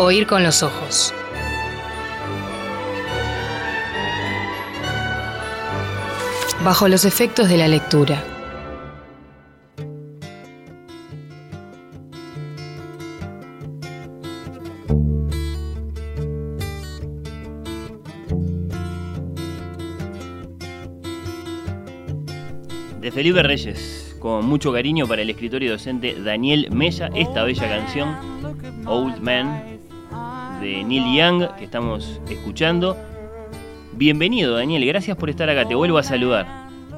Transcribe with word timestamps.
Oír 0.00 0.26
con 0.26 0.42
los 0.42 0.64
ojos. 0.64 1.14
Bajo 6.64 6.88
los 6.88 7.04
efectos 7.04 7.48
de 7.48 7.56
la 7.56 7.68
lectura. 7.68 8.24
De 23.00 23.12
Felipe 23.12 23.44
Reyes, 23.44 24.16
con 24.18 24.44
mucho 24.46 24.72
cariño 24.72 25.06
para 25.06 25.22
el 25.22 25.30
escritor 25.30 25.62
y 25.62 25.68
docente 25.68 26.16
Daniel 26.20 26.68
Mella, 26.72 27.10
esta 27.14 27.44
bella 27.44 27.68
canción, 27.68 28.16
Old 28.86 29.20
Man, 29.20 29.73
de 30.64 30.82
Neil 30.82 31.14
Young, 31.14 31.56
que 31.58 31.64
estamos 31.64 32.22
escuchando. 32.30 32.96
Bienvenido, 33.92 34.56
Daniel, 34.56 34.86
gracias 34.86 35.14
por 35.14 35.28
estar 35.28 35.50
acá, 35.50 35.68
te 35.68 35.74
vuelvo 35.74 35.98
a 35.98 36.02
saludar. 36.02 36.46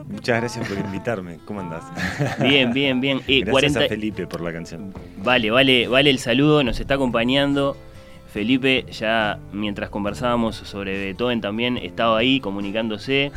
Muchas 0.08 0.38
gracias 0.38 0.68
por 0.68 0.78
invitarme. 0.78 1.40
¿Cómo 1.44 1.58
andás? 1.58 1.82
Bien, 2.38 2.72
bien, 2.72 3.00
bien. 3.00 3.20
Eh, 3.26 3.40
gracias 3.40 3.74
a 3.74 3.88
Felipe 3.88 4.28
por 4.28 4.40
la 4.40 4.52
canción. 4.52 4.94
Vale, 5.16 5.50
vale, 5.50 5.88
vale 5.88 6.10
el 6.10 6.20
saludo, 6.20 6.62
nos 6.62 6.78
está 6.78 6.94
acompañando. 6.94 7.76
Felipe 8.32 8.86
ya 8.92 9.40
mientras 9.52 9.90
conversábamos 9.90 10.54
sobre 10.54 10.96
Beethoven 10.98 11.40
también 11.40 11.76
estaba 11.76 12.18
ahí 12.18 12.38
comunicándose 12.38 13.32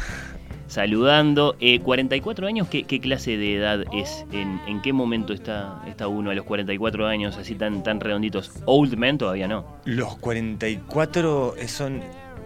saludando. 0.70 1.58
44 1.84 2.46
eh, 2.46 2.50
años, 2.50 2.68
¿qué, 2.70 2.86
clase 3.02 3.36
de 3.36 3.56
edad 3.56 3.84
es? 3.94 4.26
¿En, 4.32 4.82
qué 4.82 4.94
momento 4.94 5.34
está, 5.34 5.84
está 5.88 6.08
uno 6.08 6.32
a 6.32 6.36
los 6.36 6.46
44 6.46 7.08
años 7.08 7.38
así 7.38 7.56
tan, 7.56 7.84
tan 7.84 8.00
redonditos? 8.00 8.52
Old 8.66 8.96
man 8.96 9.18
todavía 9.18 9.48
no. 9.48 9.66
Los 9.84 10.16
44 10.18 11.56
son, 11.68 12.02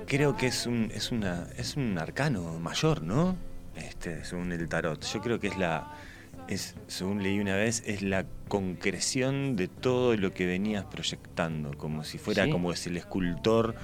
creo 0.08 0.36
que 0.36 0.48
es 0.48 0.66
un, 0.66 0.90
es 0.94 1.12
una, 1.12 1.48
es 1.58 1.76
un 1.78 1.98
arcano 2.00 2.60
mayor, 2.60 3.04
¿no? 3.04 3.36
Este, 3.76 4.24
según 4.26 4.52
el 4.52 4.68
tarot. 4.68 5.04
Yo 5.06 5.22
creo 5.22 5.40
que 5.40 5.48
es 5.48 5.58
la, 5.58 5.92
es, 6.48 6.76
según 6.88 7.24
leí 7.24 7.40
una 7.40 7.56
vez, 7.56 7.84
es 7.86 8.02
la 8.02 8.26
concreción 8.48 9.56
de 9.56 9.68
todo 9.68 10.16
lo 10.16 10.34
que 10.34 10.46
venías 10.46 10.86
proyectando, 10.86 11.78
como 11.78 12.04
si 12.04 12.18
fuera 12.18 12.50
como 12.50 12.72
es 12.72 12.86
el 12.88 12.98
escultor 12.98 13.76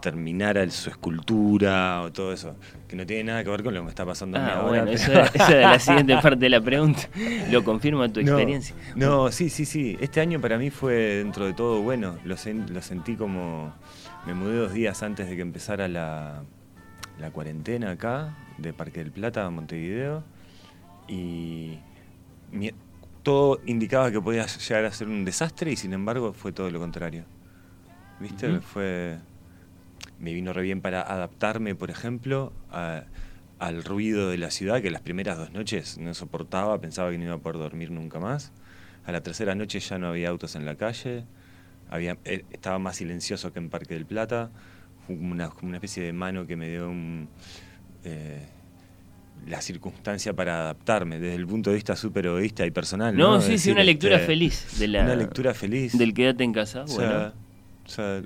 terminara 0.00 0.68
su 0.70 0.90
escultura 0.90 2.02
o 2.02 2.12
todo 2.12 2.32
eso, 2.32 2.56
que 2.88 2.96
no 2.96 3.06
tiene 3.06 3.24
nada 3.24 3.44
que 3.44 3.50
ver 3.50 3.62
con 3.62 3.74
lo 3.74 3.80
que 3.80 3.84
me 3.84 3.90
está 3.90 4.04
pasando 4.04 4.38
a 4.38 4.40
mí 4.40 4.48
ah, 4.48 4.54
ahora. 4.60 4.84
Bueno, 4.84 4.90
esa 4.90 5.24
es 5.24 5.50
la 5.50 5.78
siguiente 5.78 6.16
parte 6.16 6.38
de 6.38 6.50
la 6.50 6.60
pregunta. 6.60 7.02
¿Lo 7.50 7.62
confirma 7.64 8.08
tu 8.08 8.20
experiencia? 8.20 8.74
No, 8.96 9.30
sí, 9.30 9.50
sí, 9.50 9.64
sí. 9.64 9.96
Este 10.00 10.20
año 10.20 10.40
para 10.40 10.58
mí 10.58 10.70
fue 10.70 10.94
dentro 10.94 11.46
de 11.46 11.52
todo 11.52 11.82
bueno. 11.82 12.18
Lo, 12.24 12.36
lo 12.68 12.82
sentí 12.82 13.16
como... 13.16 13.72
Me 14.26 14.34
mudé 14.34 14.56
dos 14.56 14.72
días 14.74 15.02
antes 15.02 15.28
de 15.28 15.36
que 15.36 15.42
empezara 15.42 15.88
la, 15.88 16.42
la 17.18 17.30
cuarentena 17.30 17.92
acá, 17.92 18.36
de 18.58 18.72
Parque 18.74 19.00
del 19.00 19.12
Plata 19.12 19.46
a 19.46 19.50
Montevideo, 19.50 20.22
y 21.08 21.78
todo 23.22 23.60
indicaba 23.66 24.10
que 24.10 24.20
podía 24.20 24.46
llegar 24.46 24.84
a 24.84 24.92
ser 24.92 25.08
un 25.08 25.24
desastre 25.24 25.72
y 25.72 25.76
sin 25.76 25.92
embargo 25.92 26.32
fue 26.32 26.52
todo 26.52 26.70
lo 26.70 26.78
contrario. 26.78 27.24
¿Viste? 28.20 28.60
Fue 28.60 29.18
me 30.20 30.34
vino 30.34 30.52
re 30.52 30.62
bien 30.62 30.80
para 30.80 31.02
adaptarme, 31.02 31.74
por 31.74 31.90
ejemplo, 31.90 32.52
al 33.58 33.84
ruido 33.84 34.30
de 34.30 34.38
la 34.38 34.50
ciudad, 34.50 34.80
que 34.82 34.90
las 34.90 35.00
primeras 35.00 35.38
dos 35.38 35.52
noches 35.52 35.98
no 35.98 36.14
soportaba, 36.14 36.78
pensaba 36.80 37.10
que 37.10 37.18
no 37.18 37.24
iba 37.24 37.34
a 37.34 37.38
poder 37.38 37.58
dormir 37.58 37.90
nunca 37.90 38.20
más. 38.20 38.52
A 39.06 39.12
la 39.12 39.22
tercera 39.22 39.54
noche 39.54 39.80
ya 39.80 39.98
no 39.98 40.08
había 40.08 40.28
autos 40.28 40.54
en 40.56 40.66
la 40.66 40.76
calle, 40.76 41.24
había, 41.90 42.18
eh, 42.24 42.44
estaba 42.52 42.78
más 42.78 42.96
silencioso 42.96 43.52
que 43.52 43.58
en 43.58 43.70
Parque 43.70 43.94
del 43.94 44.06
Plata, 44.06 44.50
fue 45.06 45.16
como 45.16 45.32
una, 45.32 45.50
una 45.62 45.78
especie 45.78 46.02
de 46.02 46.12
mano 46.12 46.46
que 46.46 46.54
me 46.54 46.68
dio 46.68 46.92
eh, 48.04 48.46
la 49.48 49.62
circunstancia 49.62 50.34
para 50.34 50.60
adaptarme 50.60 51.18
desde 51.18 51.36
el 51.36 51.46
punto 51.46 51.70
de 51.70 51.76
vista 51.76 51.96
súper 51.96 52.26
egoísta 52.26 52.66
y 52.66 52.70
personal. 52.70 53.16
No, 53.16 53.40
sí, 53.40 53.58
sí, 53.58 53.70
una 53.70 53.82
lectura 53.82 54.16
este, 54.16 54.26
feliz. 54.26 54.78
De 54.78 54.86
la, 54.86 55.04
una 55.04 55.16
lectura 55.16 55.54
feliz. 55.54 55.96
Del 55.96 56.12
quédate 56.12 56.44
en 56.44 56.52
casa. 56.52 56.84
bueno 56.84 56.94
o 56.94 57.08
sea, 57.08 57.34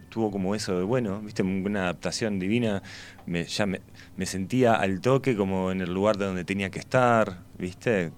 tuvo 0.09 0.31
como 0.31 0.55
eso 0.55 0.79
de 0.79 0.85
bueno, 0.85 1.21
viste, 1.21 1.43
una 1.43 1.85
adaptación 1.85 2.39
divina. 2.39 2.83
Me, 3.27 3.45
ya 3.45 3.67
me, 3.67 3.81
sentía 4.27 4.75
al 4.75 5.01
toque 5.01 5.37
como 5.37 5.71
en 5.73 5.81
el 5.81 5.93
lugar 5.93 6.17
de 6.17 6.27
donde 6.27 6.45
tenía 6.45 6.71
que 6.71 6.79
estar, 6.79 7.39
viste, 7.59 8.13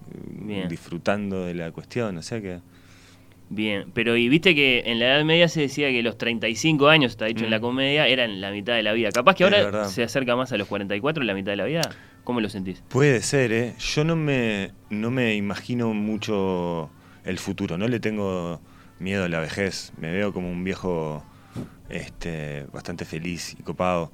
disfrutando 0.68 1.44
de 1.44 1.54
la 1.54 1.70
cuestión, 1.70 2.18
o 2.18 2.22
sea 2.22 2.40
que... 2.40 2.60
Bien, 3.48 3.92
pero 3.94 4.16
y 4.16 4.28
viste 4.28 4.56
que 4.56 4.82
en 4.86 4.98
la 4.98 5.06
Edad 5.06 5.24
Media 5.24 5.46
se 5.46 5.60
decía 5.60 5.88
que 5.90 6.02
los 6.02 6.18
35 6.18 6.88
años, 6.88 7.12
está 7.12 7.26
dicho 7.26 7.44
en 7.44 7.50
la 7.50 7.58
mm. 7.58 7.62
comedia, 7.62 8.08
eran 8.08 8.40
la 8.40 8.50
mitad 8.50 8.74
de 8.74 8.82
la 8.82 8.92
vida. 8.92 9.12
Capaz 9.12 9.36
que 9.36 9.44
ahora 9.44 9.84
se 9.88 10.02
acerca 10.02 10.34
más 10.34 10.50
a 10.50 10.56
los 10.56 10.66
44, 10.66 11.22
la 11.22 11.32
mitad 11.32 11.52
de 11.52 11.56
la 11.56 11.64
vida. 11.64 11.82
¿Cómo 12.24 12.40
lo 12.40 12.48
sentís? 12.48 12.82
Puede 12.88 13.22
ser, 13.22 13.52
¿eh? 13.52 13.74
Yo 13.78 14.02
no 14.02 14.16
me, 14.16 14.72
no 14.90 15.12
me 15.12 15.36
imagino 15.36 15.94
mucho 15.94 16.90
el 17.24 17.38
futuro, 17.38 17.78
no 17.78 17.86
le 17.86 18.00
tengo 18.00 18.60
miedo 18.98 19.24
a 19.24 19.28
la 19.28 19.40
vejez. 19.40 19.92
Me 19.98 20.10
veo 20.10 20.32
como 20.32 20.50
un 20.50 20.64
viejo 20.64 21.24
este, 21.88 22.66
bastante 22.72 23.04
feliz 23.04 23.56
y 23.58 23.62
copado. 23.62 24.12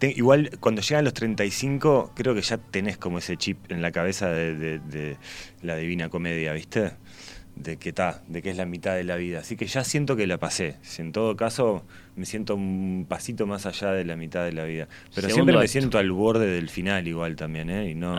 igual 0.00 0.50
cuando 0.60 0.82
llegan 0.82 1.04
los 1.04 1.14
35, 1.14 2.12
creo 2.14 2.34
que 2.34 2.42
ya 2.42 2.58
tenés 2.58 2.98
como 2.98 3.18
ese 3.18 3.36
chip 3.36 3.70
en 3.70 3.82
la 3.82 3.92
cabeza 3.92 4.28
de, 4.28 5.16
la 5.62 5.76
divina 5.76 6.08
comedia, 6.08 6.52
¿viste? 6.52 6.92
De 7.54 7.76
que 7.76 7.90
está, 7.90 8.22
de 8.28 8.40
que 8.40 8.48
es 8.48 8.56
la 8.56 8.64
mitad 8.64 8.94
de 8.94 9.04
la 9.04 9.16
vida. 9.16 9.40
Así 9.40 9.56
que 9.56 9.66
ya 9.66 9.84
siento 9.84 10.16
que 10.16 10.26
la 10.26 10.38
pasé. 10.38 10.76
En 10.98 11.12
todo 11.12 11.36
caso, 11.36 11.84
me 12.16 12.24
siento 12.24 12.54
un 12.54 13.04
pasito 13.08 13.46
más 13.46 13.66
allá 13.66 13.92
de 13.92 14.04
la 14.04 14.16
mitad 14.16 14.44
de 14.44 14.52
la 14.52 14.64
vida. 14.64 14.88
Pero 15.14 15.28
siempre 15.28 15.56
me 15.56 15.68
siento 15.68 15.98
al 15.98 16.10
borde 16.12 16.46
del 16.46 16.70
final 16.70 17.06
igual 17.06 17.36
también, 17.36 17.68
¿eh? 17.68 17.90
Y 17.90 17.94
no, 17.94 18.16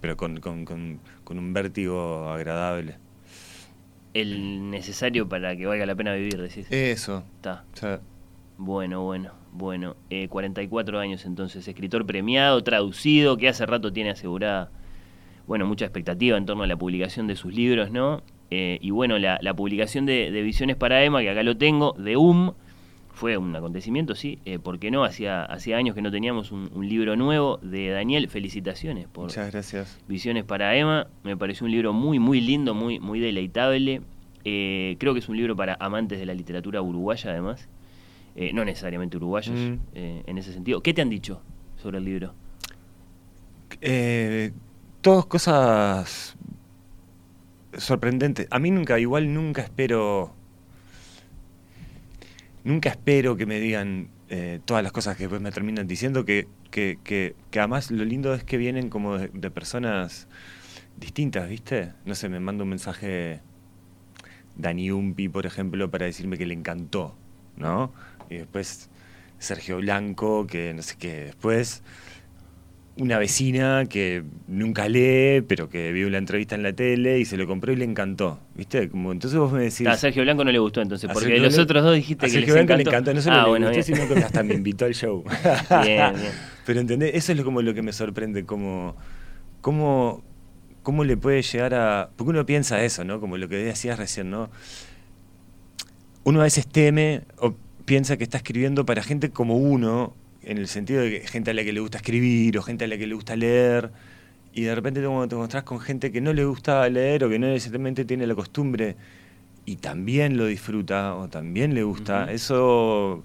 pero 0.00 0.16
con, 0.16 0.40
con 0.40 1.00
un 1.28 1.52
vértigo 1.52 2.30
agradable 2.30 3.01
el 4.14 4.70
necesario 4.70 5.28
para 5.28 5.56
que 5.56 5.66
valga 5.66 5.86
la 5.86 5.94
pena 5.94 6.14
vivir, 6.14 6.40
decís. 6.40 6.66
Eso. 6.70 7.24
Está. 7.36 7.64
Bueno, 8.58 9.02
bueno, 9.02 9.32
bueno. 9.52 9.96
44 10.28 10.98
eh, 10.98 11.02
años 11.02 11.24
entonces, 11.26 11.66
escritor 11.66 12.06
premiado, 12.06 12.62
traducido, 12.62 13.36
que 13.36 13.48
hace 13.48 13.66
rato 13.66 13.92
tiene 13.92 14.10
asegurada, 14.10 14.70
bueno, 15.46 15.66
mucha 15.66 15.84
expectativa 15.84 16.36
en 16.36 16.46
torno 16.46 16.62
a 16.62 16.66
la 16.66 16.76
publicación 16.76 17.26
de 17.26 17.36
sus 17.36 17.54
libros, 17.54 17.90
¿no? 17.90 18.22
Eh, 18.50 18.78
y 18.82 18.90
bueno, 18.90 19.18
la, 19.18 19.54
publicación 19.54 20.04
de, 20.04 20.30
Visiones 20.42 20.76
para 20.76 21.02
Emma, 21.02 21.22
que 21.22 21.30
acá 21.30 21.42
lo 21.42 21.56
tengo, 21.56 21.94
de 21.98 22.18
UM, 22.18 22.52
fue 23.12 23.36
un 23.36 23.54
acontecimiento, 23.54 24.14
sí, 24.14 24.38
eh, 24.44 24.58
porque 24.58 24.90
no, 24.90 25.04
hacía, 25.04 25.44
hacía 25.44 25.76
años 25.76 25.94
que 25.94 26.02
no 26.02 26.10
teníamos 26.10 26.50
un, 26.50 26.70
libro 26.88 27.14
nuevo 27.14 27.58
de 27.62 27.90
Daniel, 27.90 28.28
felicitaciones 28.28 29.06
por 29.06 29.24
Muchas 29.24 29.52
gracias. 29.52 29.98
Visiones 30.08 30.44
para 30.44 30.74
Emma, 30.76 31.06
me 31.22 31.36
pareció 31.36 31.66
un 31.66 31.72
libro 31.72 31.92
muy, 31.92 32.18
muy 32.18 32.40
lindo, 32.40 32.74
muy, 32.74 32.98
muy 32.98 33.20
deleitable, 33.20 34.02
eh, 34.44 34.96
creo 34.98 35.12
que 35.12 35.20
es 35.20 35.28
un 35.28 35.36
libro 35.36 35.54
para 35.54 35.76
amantes 35.78 36.18
de 36.18 36.26
la 36.26 36.34
literatura 36.34 36.82
uruguaya 36.82 37.30
además, 37.30 37.68
eh, 38.34 38.52
no 38.52 38.64
necesariamente 38.64 39.16
uruguayos 39.18 39.56
mm. 39.56 39.78
en 39.94 40.38
ese 40.38 40.52
sentido. 40.52 40.80
¿Qué 40.80 40.94
te 40.94 41.02
han 41.02 41.10
dicho 41.10 41.40
sobre 41.76 41.98
el 41.98 42.04
libro? 42.04 42.34
todas 45.00 45.26
cosas 45.26 46.36
sorprendentes. 47.76 48.46
A 48.50 48.58
mí 48.58 48.70
nunca, 48.70 49.00
igual 49.00 49.34
nunca 49.34 49.62
espero 49.62 50.34
nunca 52.64 52.90
espero 52.90 53.36
que 53.36 53.46
me 53.46 53.60
digan 53.60 54.08
eh, 54.28 54.60
todas 54.64 54.82
las 54.82 54.92
cosas 54.92 55.16
que 55.16 55.24
después 55.24 55.42
me 55.42 55.52
terminan 55.52 55.86
diciendo, 55.86 56.24
que, 56.24 56.48
que, 56.70 56.98
que, 57.04 57.34
además 57.58 57.90
lo 57.90 58.04
lindo 58.04 58.32
es 58.34 58.44
que 58.44 58.56
vienen 58.56 58.88
como 58.88 59.18
de, 59.18 59.50
personas 59.50 60.28
distintas, 60.96 61.48
¿viste? 61.48 61.92
No 62.06 62.14
sé, 62.14 62.28
me 62.28 62.40
manda 62.40 62.64
un 62.64 62.70
mensaje 62.70 63.40
Dani 64.56 64.90
Umpi, 64.90 65.28
por 65.28 65.46
ejemplo, 65.46 65.90
para 65.90 66.06
decirme 66.06 66.38
que 66.38 66.46
le 66.46 66.54
encantó, 66.54 67.14
¿no? 67.56 67.92
Y 68.30 68.36
después 68.36 68.88
Sergio 69.38 69.78
Blanco, 69.78 70.46
que 70.46 70.72
no 70.72 70.82
sé 70.82 70.96
qué, 70.98 71.24
después 71.24 71.82
una 72.96 73.18
vecina 73.18 73.86
que 73.86 74.22
nunca 74.48 74.88
lee, 74.88 75.42
pero 75.42 75.68
que 75.68 75.92
vio 75.92 76.10
la 76.10 76.18
entrevista 76.18 76.54
en 76.54 76.62
la 76.62 76.72
tele 76.72 77.18
y 77.18 77.24
se 77.24 77.36
lo 77.36 77.46
compró 77.46 77.72
y 77.72 77.76
le 77.76 77.84
encantó. 77.84 78.38
¿Viste? 78.54 78.88
Como, 78.90 79.12
entonces 79.12 79.38
vos 79.38 79.52
me 79.52 79.62
decís. 79.62 79.86
A 79.86 79.96
Sergio 79.96 80.22
Blanco 80.22 80.44
no 80.44 80.52
le 80.52 80.58
gustó 80.58 80.82
entonces, 80.82 81.10
porque 81.12 81.38
los 81.38 81.56
otros 81.58 81.82
dos 81.82 81.94
dijiste 81.94 82.26
a 82.26 82.28
que 82.28 82.34
Sergio 82.34 82.54
Blanco 82.54 82.76
le 82.76 82.82
encantó. 82.82 83.14
No 83.14 83.22
solo 83.22 83.36
ah, 83.36 83.58
le 83.58 83.66
gustó, 83.66 83.82
sino 83.82 84.08
que 84.08 84.14
hasta 84.20 84.42
me 84.42 84.54
invitó 84.54 84.84
al 84.84 84.94
show. 84.94 85.24
bien, 85.84 86.14
bien. 86.14 86.32
Pero 86.66 86.80
entendés, 86.80 87.14
eso 87.14 87.32
es 87.32 87.38
lo, 87.38 87.44
como 87.44 87.62
lo 87.62 87.74
que 87.74 87.82
me 87.82 87.92
sorprende, 87.92 88.44
como. 88.44 88.96
Cómo, 89.62 90.22
¿Cómo 90.82 91.04
le 91.04 91.16
puede 91.16 91.42
llegar 91.42 91.74
a.? 91.74 92.10
Porque 92.16 92.30
uno 92.30 92.44
piensa 92.44 92.82
eso, 92.84 93.04
¿no? 93.04 93.20
Como 93.20 93.38
lo 93.38 93.48
que 93.48 93.56
decías 93.56 93.98
recién, 93.98 94.30
¿no? 94.30 94.50
Uno 96.24 96.40
a 96.40 96.44
veces 96.44 96.66
teme 96.66 97.22
o 97.38 97.54
piensa 97.84 98.16
que 98.16 98.24
está 98.24 98.38
escribiendo 98.38 98.84
para 98.84 99.02
gente 99.02 99.30
como 99.30 99.56
uno, 99.56 100.14
en 100.44 100.58
el 100.58 100.68
sentido 100.68 101.02
de 101.02 101.20
que 101.20 101.26
gente 101.26 101.50
a 101.50 101.54
la 101.54 101.64
que 101.64 101.72
le 101.72 101.80
gusta 101.80 101.98
escribir 101.98 102.58
o 102.58 102.62
gente 102.62 102.84
a 102.84 102.88
la 102.88 102.98
que 102.98 103.06
le 103.06 103.14
gusta 103.14 103.36
leer, 103.36 103.90
y 104.54 104.62
de 104.62 104.74
repente 104.74 105.00
te, 105.00 105.06
te 105.06 105.34
encontrás 105.34 105.62
con 105.64 105.80
gente 105.80 106.12
que 106.12 106.20
no 106.20 106.32
le 106.32 106.44
gusta 106.44 106.88
leer 106.88 107.24
o 107.24 107.28
que 107.28 107.38
no 107.38 107.46
necesariamente 107.46 108.04
tiene 108.04 108.26
la 108.26 108.34
costumbre, 108.34 108.96
y 109.64 109.76
también 109.76 110.36
lo 110.36 110.46
disfruta 110.46 111.14
o 111.14 111.28
también 111.28 111.74
le 111.74 111.84
gusta. 111.84 112.30
Eso 112.32 113.22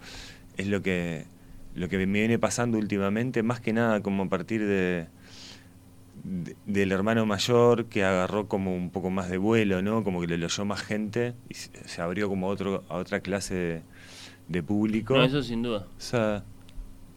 es 0.55 0.67
lo 0.67 0.81
que, 0.81 1.25
lo 1.75 1.89
que 1.89 1.97
me 1.97 2.19
viene 2.19 2.39
pasando 2.39 2.77
últimamente, 2.77 3.43
más 3.43 3.59
que 3.59 3.73
nada 3.73 4.01
como 4.01 4.23
a 4.23 4.29
partir 4.29 4.65
de, 4.65 5.07
del 6.65 6.91
hermano 6.91 7.25
mayor 7.25 7.85
que 7.85 8.03
agarró 8.03 8.47
como 8.47 8.75
un 8.75 8.89
poco 8.89 9.09
más 9.09 9.29
de 9.29 9.37
vuelo, 9.37 9.81
¿no? 9.81 10.03
Como 10.03 10.21
que 10.21 10.27
le 10.27 10.37
leyó 10.37 10.65
más 10.65 10.81
gente 10.81 11.33
y 11.49 11.53
se 11.53 12.01
abrió 12.01 12.27
como 12.29 12.47
a, 12.47 12.49
otro, 12.51 12.83
a 12.89 12.95
otra 12.95 13.21
clase 13.21 13.81
de, 14.47 14.63
público. 14.63 15.15
No, 15.15 15.23
eso 15.23 15.41
sin 15.41 15.61
duda. 15.61 15.87
O 15.97 16.01
sea, 16.01 16.43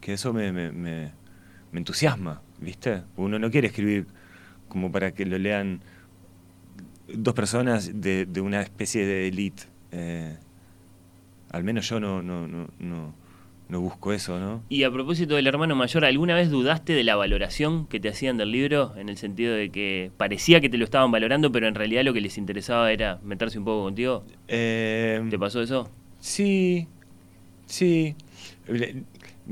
que 0.01 0.13
eso 0.13 0.33
me, 0.33 0.51
me, 0.51 0.71
me, 0.71 1.11
entusiasma, 1.73 2.41
¿viste? 2.59 3.03
Uno 3.15 3.39
no 3.39 3.49
quiere 3.49 3.67
escribir 3.67 4.07
como 4.67 4.91
para 4.91 5.13
que 5.13 5.25
lo 5.25 5.37
lean 5.37 5.81
dos 7.07 7.33
personas 7.33 8.01
de, 8.01 8.25
de 8.25 8.41
una 8.41 8.61
especie 8.61 9.05
de 9.05 9.27
elite. 9.27 9.63
Eh, 9.91 10.35
al 11.51 11.63
menos 11.63 11.87
yo 11.87 11.99
no, 11.99 12.21
no, 12.21 12.47
no, 12.47 12.67
no, 12.79 13.13
no 13.69 13.81
busco 13.81 14.11
eso, 14.11 14.39
¿no? 14.39 14.63
Y 14.69 14.83
a 14.83 14.91
propósito 14.91 15.35
del 15.35 15.47
hermano 15.47 15.75
mayor, 15.75 16.03
¿alguna 16.05 16.35
vez 16.35 16.49
dudaste 16.49 16.93
de 16.93 17.03
la 17.03 17.15
valoración 17.15 17.87
que 17.87 17.99
te 17.99 18.09
hacían 18.09 18.37
del 18.37 18.51
libro? 18.51 18.93
En 18.97 19.09
el 19.09 19.17
sentido 19.17 19.53
de 19.53 19.69
que 19.69 20.11
parecía 20.17 20.61
que 20.61 20.69
te 20.69 20.77
lo 20.77 20.85
estaban 20.85 21.11
valorando, 21.11 21.51
pero 21.51 21.67
en 21.67 21.75
realidad 21.75 22.03
lo 22.03 22.13
que 22.13 22.21
les 22.21 22.37
interesaba 22.37 22.91
era 22.91 23.19
meterse 23.23 23.59
un 23.59 23.65
poco 23.65 23.83
contigo. 23.83 24.25
Eh, 24.47 25.21
¿Te 25.29 25.39
pasó 25.39 25.61
eso? 25.61 25.89
Sí, 26.19 26.87
sí. 27.65 28.15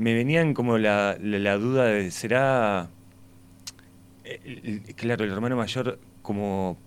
Me 0.00 0.14
venían 0.14 0.54
como 0.54 0.78
la, 0.78 1.18
la, 1.20 1.58
duda 1.58 1.84
de, 1.84 2.10
¿será... 2.10 2.88
Eh, 4.24 4.80
claro, 4.96 5.24
el 5.24 5.30
hermano 5.30 5.56
mayor 5.56 5.98
como 6.22 6.78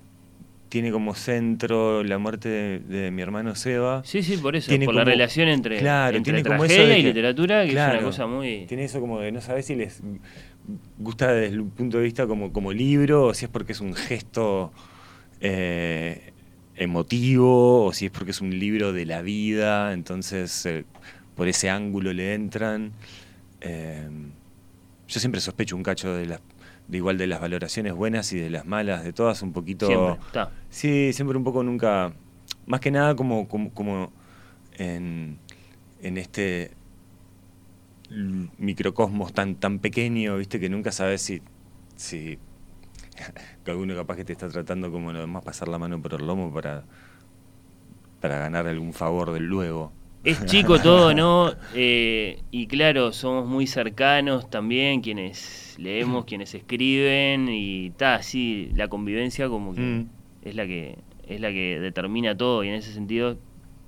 tiene 0.69 0.91
como 0.91 1.13
centro 1.13 2.03
la 2.03 2.17
muerte 2.17 2.79
de, 2.79 3.11
mi 3.11 3.21
hermano 3.21 3.53
Seba. 3.53 4.01
Sí, 4.03 4.23
sí, 4.23 4.37
por 4.37 4.55
eso, 4.55 4.71
por 4.83 4.95
la 4.95 5.03
relación 5.03 5.47
entre, 5.47 5.77
claro, 5.77 6.17
entre 6.17 6.33
tiene 6.33 6.49
como 6.49 6.65
tragedia 6.65 6.97
y 6.97 7.03
literatura, 7.03 7.63
que 7.65 7.69
es 7.69 7.75
una 7.75 8.01
cosa 8.01 8.25
muy... 8.25 8.65
Tiene 8.65 8.85
eso 8.85 8.99
como 8.99 9.19
de 9.19 9.31
no 9.31 9.41
sabes 9.41 9.67
si 9.67 9.75
les 9.75 10.01
gusta 10.97 11.31
desde 11.31 11.59
un 11.59 11.69
punto 11.69 11.97
de 11.99 12.03
vista 12.05 12.25
como, 12.25 12.51
como 12.51 12.73
libro, 12.73 13.25
o 13.25 13.33
si 13.35 13.45
es 13.45 13.51
porque 13.51 13.73
es 13.73 13.81
un 13.81 13.93
gesto 13.93 14.71
eh, 15.41 16.33
emotivo, 16.75 17.85
o 17.85 17.93
si 17.93 18.07
es 18.07 18.11
porque 18.11 18.31
es 18.31 18.41
un 18.41 18.57
libro 18.57 18.93
de 18.93 19.05
la 19.05 19.21
vida, 19.21 19.93
entonces 19.93 20.65
eh, 20.65 20.85
por 21.35 21.47
ese 21.47 21.69
ángulo 21.69 22.13
le 22.13 22.33
entran. 22.33 22.93
Eh, 23.61 24.09
yo 25.07 25.19
siempre 25.19 25.41
sospecho 25.41 25.75
un 25.75 25.83
cacho 25.83 26.13
de 26.13 26.25
las 26.25 26.41
de 26.87 26.97
igual 26.97 27.17
de 27.17 27.27
las 27.27 27.39
valoraciones 27.39 27.93
buenas 27.93 28.33
y 28.33 28.39
de 28.39 28.49
las 28.49 28.65
malas, 28.65 29.03
de 29.03 29.13
todas 29.13 29.41
un 29.41 29.53
poquito. 29.53 29.87
Siempre, 29.87 30.13
está. 30.25 30.51
Sí, 30.69 31.11
siempre 31.13 31.37
un 31.37 31.43
poco 31.43 31.63
nunca. 31.63 32.13
Más 32.65 32.79
que 32.79 32.91
nada 32.91 33.15
como, 33.15 33.47
como, 33.47 34.11
en, 34.77 35.37
en 36.01 36.17
este 36.17 36.71
microcosmos 38.57 39.33
tan, 39.33 39.55
tan 39.55 39.79
pequeño, 39.79 40.37
viste, 40.37 40.59
que 40.59 40.69
nunca 40.69 40.91
sabes 40.91 41.21
si, 41.21 41.41
si 41.95 42.37
alguno 43.65 43.95
capaz 43.95 44.17
que 44.17 44.25
te 44.25 44.33
está 44.33 44.49
tratando 44.49 44.91
como 44.91 45.11
más 45.27 45.43
pasar 45.43 45.67
la 45.67 45.79
mano 45.79 46.01
por 46.01 46.13
el 46.13 46.27
lomo 46.27 46.53
para, 46.53 46.83
para 48.21 48.37
ganar 48.37 48.67
algún 48.67 48.93
favor 48.93 49.31
del 49.31 49.45
luego. 49.45 49.91
Es 50.23 50.45
chico 50.45 50.79
todo, 50.79 51.13
¿no? 51.13 51.53
Eh, 51.75 52.39
y 52.49 52.67
claro, 52.67 53.11
somos 53.11 53.45
muy 53.45 53.67
cercanos 53.67 54.49
también, 54.49 55.01
quienes 55.01 55.75
leemos, 55.77 56.23
quienes 56.23 56.55
escriben, 56.55 57.49
y 57.49 57.87
está 57.87 58.15
así, 58.15 58.69
la 58.73 58.87
convivencia 58.87 59.49
como 59.49 59.75
que 59.75 59.81
mm. 59.81 60.09
es 60.43 60.55
la 60.55 60.65
que 60.65 60.97
es 61.27 61.41
la 61.41 61.49
que 61.49 61.79
determina 61.79 62.37
todo, 62.37 62.63
y 62.63 62.69
en 62.69 62.75
ese 62.75 62.93
sentido 62.93 63.37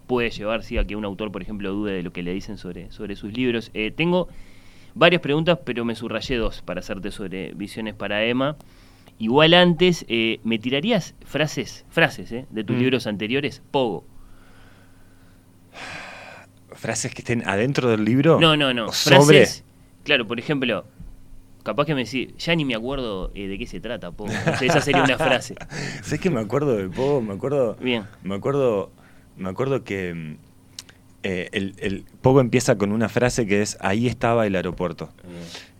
puede 0.07 0.29
llevar 0.29 0.63
sí, 0.63 0.77
a 0.77 0.85
que 0.85 0.95
un 0.97 1.05
autor, 1.05 1.31
por 1.31 1.41
ejemplo, 1.41 1.71
dude 1.71 1.93
de 1.93 2.03
lo 2.03 2.11
que 2.11 2.21
le 2.21 2.33
dicen 2.33 2.57
sobre, 2.57 2.91
sobre 2.91 3.15
sus 3.15 3.31
libros. 3.33 3.71
Eh, 3.73 3.91
tengo 3.91 4.27
varias 4.93 5.21
preguntas, 5.21 5.59
pero 5.65 5.85
me 5.85 5.95
subrayé 5.95 6.35
dos 6.35 6.61
para 6.61 6.81
hacerte 6.81 7.11
sobre 7.11 7.53
Visiones 7.53 7.93
para 7.93 8.25
Emma. 8.25 8.57
Igual 9.19 9.53
antes, 9.53 10.05
eh, 10.09 10.39
¿me 10.43 10.59
tirarías 10.59 11.15
frases, 11.25 11.85
frases 11.89 12.29
de 12.49 12.63
tus 12.63 12.75
mm. 12.75 12.79
libros 12.79 13.07
anteriores? 13.07 13.61
Pogo 13.71 14.05
frases 16.75 17.13
que 17.13 17.21
estén 17.21 17.47
adentro 17.47 17.89
del 17.89 18.05
libro? 18.05 18.39
No, 18.39 18.55
no, 18.55 18.73
no. 18.73 18.91
Frases, 18.91 19.63
claro, 20.03 20.27
por 20.27 20.39
ejemplo, 20.39 20.85
capaz 21.63 21.85
que 21.85 21.95
me 21.95 22.03
decís, 22.05 22.35
ya 22.37 22.55
ni 22.55 22.65
me 22.65 22.75
acuerdo 22.75 23.31
eh, 23.33 23.47
de 23.47 23.57
qué 23.57 23.67
se 23.67 23.79
trata, 23.79 24.11
Pogo. 24.11 24.31
esa 24.61 24.81
sería 24.81 25.03
una 25.03 25.17
frase. 25.17 25.55
¿Sabes 26.03 26.19
que 26.19 26.29
me 26.29 26.39
acuerdo 26.39 26.75
de 26.75 26.89
Pogo? 26.89 27.21
Me 27.21 27.33
acuerdo. 27.33 27.75
Bien. 27.81 28.03
Me 28.23 28.35
acuerdo, 28.35 28.91
me 29.37 29.49
acuerdo 29.49 29.83
que 29.83 30.37
eh, 31.23 31.49
el, 31.53 31.75
el 31.79 32.05
Pogo 32.21 32.39
empieza 32.39 32.77
con 32.77 32.91
una 32.91 33.09
frase 33.09 33.47
que 33.47 33.61
es 33.61 33.77
ahí 33.81 34.07
estaba 34.07 34.45
el 34.45 34.55
aeropuerto. 34.55 35.09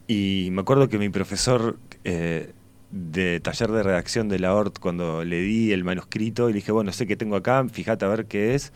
Y 0.08 0.50
me 0.52 0.62
acuerdo 0.62 0.90
que 0.90 0.98
mi 0.98 1.10
profesor 1.10 1.78
eh, 2.04 2.52
de 2.92 3.40
taller 3.40 3.72
de 3.72 3.84
redacción 3.84 4.30
de 4.30 4.40
la 4.40 4.56
ORT, 4.56 4.80
cuando 4.80 5.24
le 5.24 5.42
di 5.42 5.72
el 5.72 5.84
manuscrito 5.84 6.50
y 6.50 6.54
le 6.54 6.58
dije, 6.58 6.72
bueno, 6.72 6.92
sé 6.94 7.06
que 7.08 7.16
tengo 7.16 7.36
acá, 7.36 7.66
fíjate 7.72 8.06
a 8.06 8.08
ver 8.08 8.26
qué 8.26 8.56
es 8.56 8.72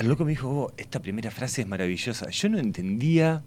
el 0.00 0.08
loco 0.08 0.24
me 0.24 0.30
dijo, 0.30 0.48
oh, 0.48 0.72
esta 0.78 1.00
primera 1.00 1.30
frase 1.30 1.60
es 1.60 1.68
maravillosa. 1.68 2.30
Yo 2.30 2.48
no 2.48 2.58
entendía 2.58 3.42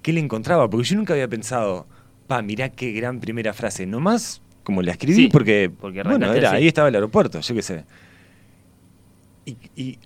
qué 0.00 0.12
le 0.12 0.20
encontraba, 0.20 0.70
porque 0.70 0.86
yo 0.86 0.96
nunca 0.96 1.12
había 1.12 1.26
pensado, 1.26 1.88
pa, 2.28 2.40
mirá 2.40 2.68
qué 2.68 2.92
gran 2.92 3.18
primera 3.18 3.52
frase. 3.52 3.84
Nomás, 3.84 4.42
como 4.62 4.80
la 4.80 4.92
escribí, 4.92 5.26
porque, 5.28 5.72
bueno, 5.80 6.32
era, 6.32 6.52
ahí 6.52 6.68
estaba 6.68 6.88
el 6.88 6.94
aeropuerto, 6.94 7.40
yo 7.40 7.54
qué 7.54 7.62
sé. 7.62 7.84
Y, 9.44 9.98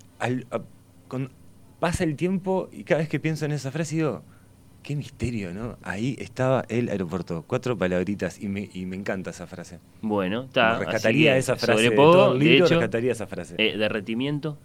pasa 1.79 2.05
el 2.05 2.17
tiempo 2.17 2.71
y 2.73 2.85
cada 2.85 3.01
vez 3.01 3.09
que 3.11 3.21
pienso 3.21 3.45
en 3.45 3.53
esa 3.53 3.71
frase 3.71 3.97
digo, 3.97 4.23
qué 4.83 4.97
misterio, 4.97 5.53
¿no? 5.53 5.77
Ahí 5.83 6.17
estaba 6.19 6.65
el 6.71 6.89
aeropuerto, 6.89 7.45
cuatro 7.47 7.77
palabritas 7.77 8.41
y 8.41 8.49
me, 8.49 8.71
encanta 8.75 9.29
esa 9.29 9.47
frase. 9.47 9.79
Bueno, 10.01 10.45
está. 10.45 10.79
Rescataría 10.79 11.37
esa 11.37 11.57
frase. 11.57 11.91
De 11.91 12.57
hecho, 12.57 12.67
rescataría 12.67 13.13
esa 13.13 13.27
frase. 13.27 13.57
Eh, 13.59 13.77
derretimiento 13.77 14.57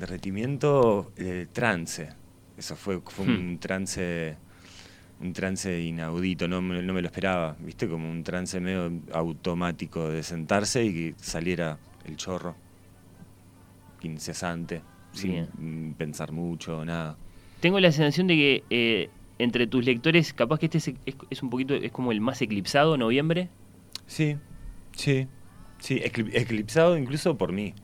derretimiento, 0.00 1.12
eh, 1.16 1.46
trance. 1.52 2.08
Eso 2.56 2.74
fue, 2.74 3.00
fue 3.00 3.26
un 3.26 3.52
hmm. 3.52 3.58
trance 3.58 4.36
un 5.20 5.34
trance 5.34 5.80
inaudito, 5.82 6.48
no 6.48 6.62
me, 6.62 6.82
no 6.82 6.94
me 6.94 7.02
lo 7.02 7.08
esperaba, 7.08 7.54
¿viste? 7.60 7.86
Como 7.86 8.10
un 8.10 8.24
trance 8.24 8.58
medio 8.58 8.90
automático 9.12 10.08
de 10.08 10.22
sentarse 10.22 10.82
y 10.84 10.92
que 10.92 11.14
saliera 11.18 11.78
el 12.06 12.16
chorro, 12.16 12.56
incesante, 14.02 14.80
sin 15.12 15.94
pensar 15.98 16.32
mucho, 16.32 16.84
nada. 16.86 17.18
Tengo 17.60 17.78
la 17.80 17.92
sensación 17.92 18.28
de 18.28 18.34
que 18.34 18.64
eh, 18.70 19.10
entre 19.38 19.66
tus 19.66 19.84
lectores, 19.84 20.32
capaz 20.32 20.58
que 20.58 20.66
este 20.66 20.78
es, 20.78 20.94
es, 21.28 21.42
un 21.42 21.50
poquito, 21.50 21.74
es 21.74 21.92
como 21.92 22.12
el 22.12 22.22
más 22.22 22.40
eclipsado, 22.40 22.96
noviembre. 22.96 23.50
Sí, 24.06 24.38
sí, 24.92 25.28
sí, 25.80 26.00
eclipsado 26.02 26.96
incluso 26.96 27.36
por 27.36 27.52
mí 27.52 27.74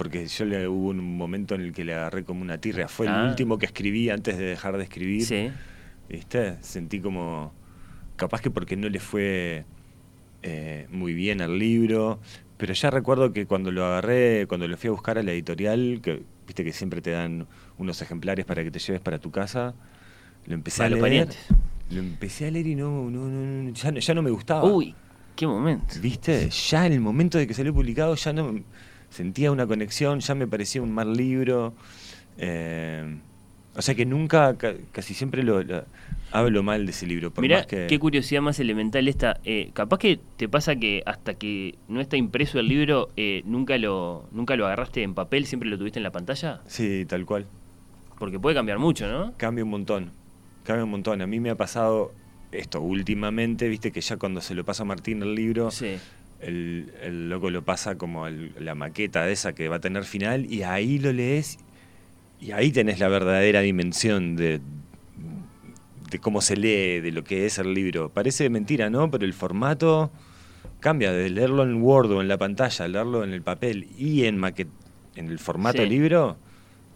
porque 0.00 0.26
yo 0.26 0.46
le 0.46 0.66
hubo 0.66 0.88
un 0.88 1.18
momento 1.18 1.54
en 1.54 1.60
el 1.60 1.74
que 1.74 1.84
le 1.84 1.92
agarré 1.92 2.24
como 2.24 2.40
una 2.40 2.56
tirria. 2.56 2.88
Fue 2.88 3.04
el 3.04 3.12
ah. 3.12 3.26
último 3.28 3.58
que 3.58 3.66
escribí 3.66 4.08
antes 4.08 4.38
de 4.38 4.46
dejar 4.46 4.78
de 4.78 4.84
escribir. 4.84 5.26
Sí. 5.26 5.50
¿Viste? 6.08 6.56
Sentí 6.62 7.00
como. 7.00 7.52
Capaz 8.16 8.40
que 8.40 8.50
porque 8.50 8.78
no 8.78 8.88
le 8.88 8.98
fue 8.98 9.66
eh, 10.42 10.86
muy 10.90 11.12
bien 11.12 11.42
al 11.42 11.58
libro. 11.58 12.18
Pero 12.56 12.72
ya 12.72 12.88
recuerdo 12.88 13.34
que 13.34 13.44
cuando 13.44 13.70
lo 13.70 13.84
agarré, 13.84 14.46
cuando 14.48 14.66
lo 14.66 14.78
fui 14.78 14.88
a 14.88 14.92
buscar 14.92 15.18
a 15.18 15.22
la 15.22 15.32
editorial, 15.32 16.00
que 16.02 16.22
viste 16.46 16.64
que 16.64 16.72
siempre 16.72 17.02
te 17.02 17.10
dan 17.10 17.46
unos 17.76 18.00
ejemplares 18.00 18.46
para 18.46 18.64
que 18.64 18.70
te 18.70 18.78
lleves 18.78 19.02
para 19.02 19.18
tu 19.18 19.30
casa, 19.30 19.74
lo 20.46 20.54
empecé 20.54 20.82
a 20.82 20.88
leer. 20.88 21.28
Lo 21.90 22.00
empecé 22.00 22.46
a 22.46 22.50
leer 22.50 22.68
y 22.68 22.74
no, 22.74 23.10
no, 23.10 23.28
no, 23.28 23.70
ya, 23.74 23.92
ya 23.92 24.14
no 24.14 24.22
me 24.22 24.30
gustaba. 24.30 24.64
Uy, 24.64 24.94
qué 25.36 25.46
momento. 25.46 25.96
¿Viste? 26.00 26.48
Ya 26.48 26.86
en 26.86 26.94
el 26.94 27.00
momento 27.00 27.36
de 27.36 27.46
que 27.46 27.52
salió 27.52 27.74
publicado 27.74 28.14
ya 28.14 28.32
no 28.32 28.62
sentía 29.10 29.52
una 29.52 29.66
conexión, 29.66 30.20
ya 30.20 30.34
me 30.34 30.46
parecía 30.46 30.82
un 30.82 30.92
mal 30.92 31.12
libro. 31.14 31.74
Eh, 32.38 33.18
o 33.76 33.82
sea 33.82 33.94
que 33.94 34.04
nunca, 34.04 34.56
casi 34.92 35.14
siempre 35.14 35.42
lo, 35.42 35.62
hablo 36.32 36.62
mal 36.62 36.86
de 36.86 36.92
ese 36.92 37.06
libro. 37.06 37.30
Por 37.30 37.46
qué 37.46 37.98
curiosidad 38.00 38.42
más 38.42 38.58
elemental 38.58 39.06
esta. 39.06 39.40
Eh, 39.44 39.70
capaz 39.74 39.98
que 39.98 40.18
te 40.36 40.48
pasa 40.48 40.76
que 40.76 41.02
hasta 41.06 41.34
que 41.34 41.76
no 41.88 42.00
está 42.00 42.16
impreso 42.16 42.58
el 42.58 42.68
libro, 42.68 43.10
eh, 43.16 43.42
nunca, 43.44 43.78
lo, 43.78 44.28
nunca 44.32 44.56
lo 44.56 44.66
agarraste 44.66 45.02
en 45.02 45.14
papel, 45.14 45.46
siempre 45.46 45.68
lo 45.68 45.78
tuviste 45.78 45.98
en 45.98 46.02
la 46.02 46.12
pantalla. 46.12 46.60
Sí, 46.66 47.04
tal 47.06 47.26
cual. 47.26 47.46
Porque 48.18 48.38
puede 48.38 48.56
cambiar 48.56 48.78
mucho, 48.78 49.08
¿no? 49.08 49.34
Cambia 49.36 49.64
un 49.64 49.70
montón. 49.70 50.10
Cambia 50.64 50.84
un 50.84 50.90
montón. 50.90 51.22
A 51.22 51.26
mí 51.26 51.40
me 51.40 51.50
ha 51.50 51.56
pasado 51.56 52.12
esto 52.52 52.80
últimamente, 52.80 53.68
viste 53.68 53.92
que 53.92 54.00
ya 54.00 54.16
cuando 54.16 54.40
se 54.40 54.54
lo 54.54 54.64
pasa 54.64 54.82
a 54.82 54.86
Martín 54.86 55.22
el 55.22 55.36
libro, 55.36 55.70
sí 55.70 55.96
el, 56.40 57.28
loco 57.28 57.50
lo 57.50 57.62
pasa 57.62 57.96
como 57.96 58.28
la 58.28 58.74
maqueta 58.74 59.24
de 59.24 59.32
esa 59.32 59.52
que 59.54 59.68
va 59.68 59.76
a 59.76 59.80
tener 59.80 60.04
final 60.04 60.46
y 60.50 60.62
ahí 60.62 60.98
lo 60.98 61.12
lees 61.12 61.58
y 62.40 62.52
ahí 62.52 62.72
tenés 62.72 62.98
la 62.98 63.08
verdadera 63.08 63.60
dimensión 63.60 64.36
de, 64.36 64.60
de 66.10 66.18
cómo 66.18 66.40
se 66.40 66.56
lee, 66.56 67.00
de 67.00 67.12
lo 67.12 67.22
que 67.22 67.46
es 67.46 67.58
el 67.58 67.74
libro. 67.74 68.08
Parece 68.08 68.48
mentira, 68.48 68.88
¿no? 68.90 69.10
Pero 69.10 69.24
el 69.24 69.34
formato 69.34 70.10
cambia 70.80 71.12
de 71.12 71.28
leerlo 71.28 71.62
en 71.62 71.82
Word 71.82 72.10
o 72.12 72.20
en 72.20 72.28
la 72.28 72.38
pantalla, 72.38 72.88
leerlo 72.88 73.24
en 73.24 73.32
el 73.32 73.42
papel 73.42 73.88
y 73.98 74.24
en, 74.24 74.42
en 75.16 75.28
el 75.28 75.38
formato 75.38 75.82
Sí. 75.82 75.88
libro 75.88 76.36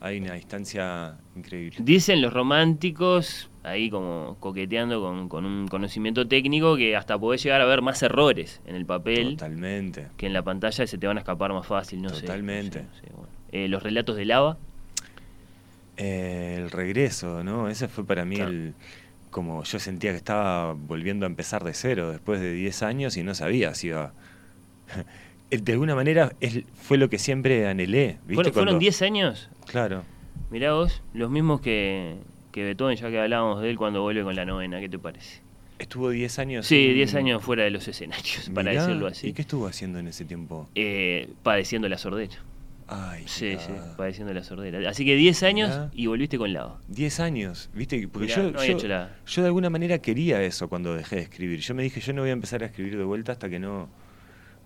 hay 0.00 0.18
una 0.18 0.34
distancia 0.34 1.16
increíble. 1.36 1.76
Dicen 1.80 2.20
los 2.22 2.32
románticos, 2.32 3.50
ahí 3.64 3.90
como 3.90 4.36
coqueteando 4.40 5.00
con, 5.00 5.28
con 5.28 5.44
un 5.44 5.66
conocimiento 5.68 6.28
técnico, 6.28 6.76
que 6.76 6.94
hasta 6.96 7.18
podés 7.18 7.42
llegar 7.42 7.60
a 7.60 7.64
ver 7.64 7.82
más 7.82 8.02
errores 8.02 8.60
en 8.66 8.76
el 8.76 8.86
papel 8.86 9.30
Totalmente. 9.36 10.06
que 10.16 10.26
en 10.26 10.32
la 10.32 10.42
pantalla 10.42 10.86
se 10.86 10.98
te 10.98 11.06
van 11.06 11.16
a 11.16 11.20
escapar 11.20 11.52
más 11.52 11.66
fácil, 11.66 12.02
no 12.02 12.10
sé, 12.10 12.20
Totalmente. 12.22 12.82
no 12.82 12.94
sé, 13.00 13.06
bueno. 13.12 13.28
Eh, 13.52 13.68
los 13.68 13.82
relatos 13.82 14.16
de 14.16 14.24
lava, 14.26 14.56
Eh, 15.96 16.56
el 16.58 16.70
regreso, 16.70 17.44
¿no? 17.44 17.68
Ese 17.68 17.88
fue 17.88 18.04
para 18.04 18.24
mí 18.24 18.36
Claro. 18.36 18.50
el... 18.50 18.74
Como 19.30 19.64
yo 19.64 19.78
sentía 19.80 20.12
que 20.12 20.16
estaba 20.16 20.74
volviendo 20.74 21.26
a 21.26 21.28
empezar 21.28 21.64
de 21.64 21.74
cero 21.74 22.10
después 22.12 22.40
de 22.40 22.52
10 22.52 22.82
años 22.84 23.16
y 23.16 23.22
no 23.24 23.34
sabía 23.34 23.74
si 23.74 23.88
iba... 23.88 24.12
De 25.50 25.72
alguna 25.72 25.94
manera 25.94 26.32
es, 26.40 26.62
fue 26.74 26.98
lo 26.98 27.08
que 27.08 27.18
siempre 27.18 27.68
anhelé. 27.68 28.16
¿viste? 28.26 28.34
¿Fueron, 28.34 28.52
fueron 28.52 28.66
Cuando- 28.74 28.78
10 28.80 29.02
años? 29.02 29.48
Claro. 29.66 30.02
Mirá 30.50 30.72
vos, 30.74 31.00
los 31.14 31.30
mismos 31.30 31.60
que, 31.60 32.16
que 32.54 32.62
Beethoven, 32.64 32.96
ya 32.96 33.10
que 33.10 33.18
hablábamos 33.20 33.60
de 33.62 33.70
él 33.70 33.76
cuando 33.76 34.02
vuelve 34.02 34.22
con 34.22 34.36
la 34.36 34.44
novena, 34.44 34.78
¿qué 34.80 34.88
te 34.88 34.98
parece? 34.98 35.40
Estuvo 35.78 36.10
10 36.10 36.38
años. 36.38 36.66
Sí, 36.66 36.86
sin- 36.86 36.94
10 36.94 37.14
años 37.16 37.42
fuera 37.42 37.64
de 37.64 37.70
los 37.70 37.86
escenarios, 37.88 38.48
para 38.54 38.70
decirlo 38.72 39.08
así. 39.08 39.28
¿Y 39.28 39.32
qué 39.32 39.42
estuvo 39.42 39.66
haciendo 39.66 39.98
en 39.98 40.06
ese 40.06 40.24
tiempo? 40.24 40.68
Eh, 40.76 41.28
padeciendo 41.42 41.88
la 41.88 41.98
sordera. 41.98 42.36
Ay, 42.86 43.24
Sí, 43.26 43.56
sí, 43.58 43.72
padeciendo 43.96 44.32
la 44.34 44.44
sordera. 44.44 44.88
Así 44.88 45.04
que 45.04 45.16
10 45.16 45.42
años 45.42 45.70
Mirá. 45.70 45.90
y 45.94 46.06
volviste 46.06 46.36
con 46.38 46.52
lava. 46.52 46.78
10 46.88 47.18
años, 47.18 47.70
¿viste? 47.74 48.06
Porque 48.06 48.26
Mirá, 48.28 48.36
yo, 48.36 48.42
no 48.52 48.58
había 48.60 48.70
yo, 48.72 48.78
hecho 48.78 48.88
la- 48.88 49.10
yo 49.26 49.42
de 49.42 49.48
alguna 49.48 49.70
manera 49.70 49.98
quería 49.98 50.42
eso 50.42 50.68
cuando 50.68 50.94
dejé 50.94 51.16
de 51.16 51.22
escribir. 51.22 51.60
Yo 51.60 51.74
me 51.74 51.82
dije, 51.82 52.00
yo 52.00 52.12
no 52.12 52.20
voy 52.22 52.30
a 52.30 52.34
empezar 52.34 52.62
a 52.62 52.66
escribir 52.66 52.96
de 52.98 53.04
vuelta 53.04 53.32
hasta 53.32 53.48
que 53.48 53.58
no 53.58 53.88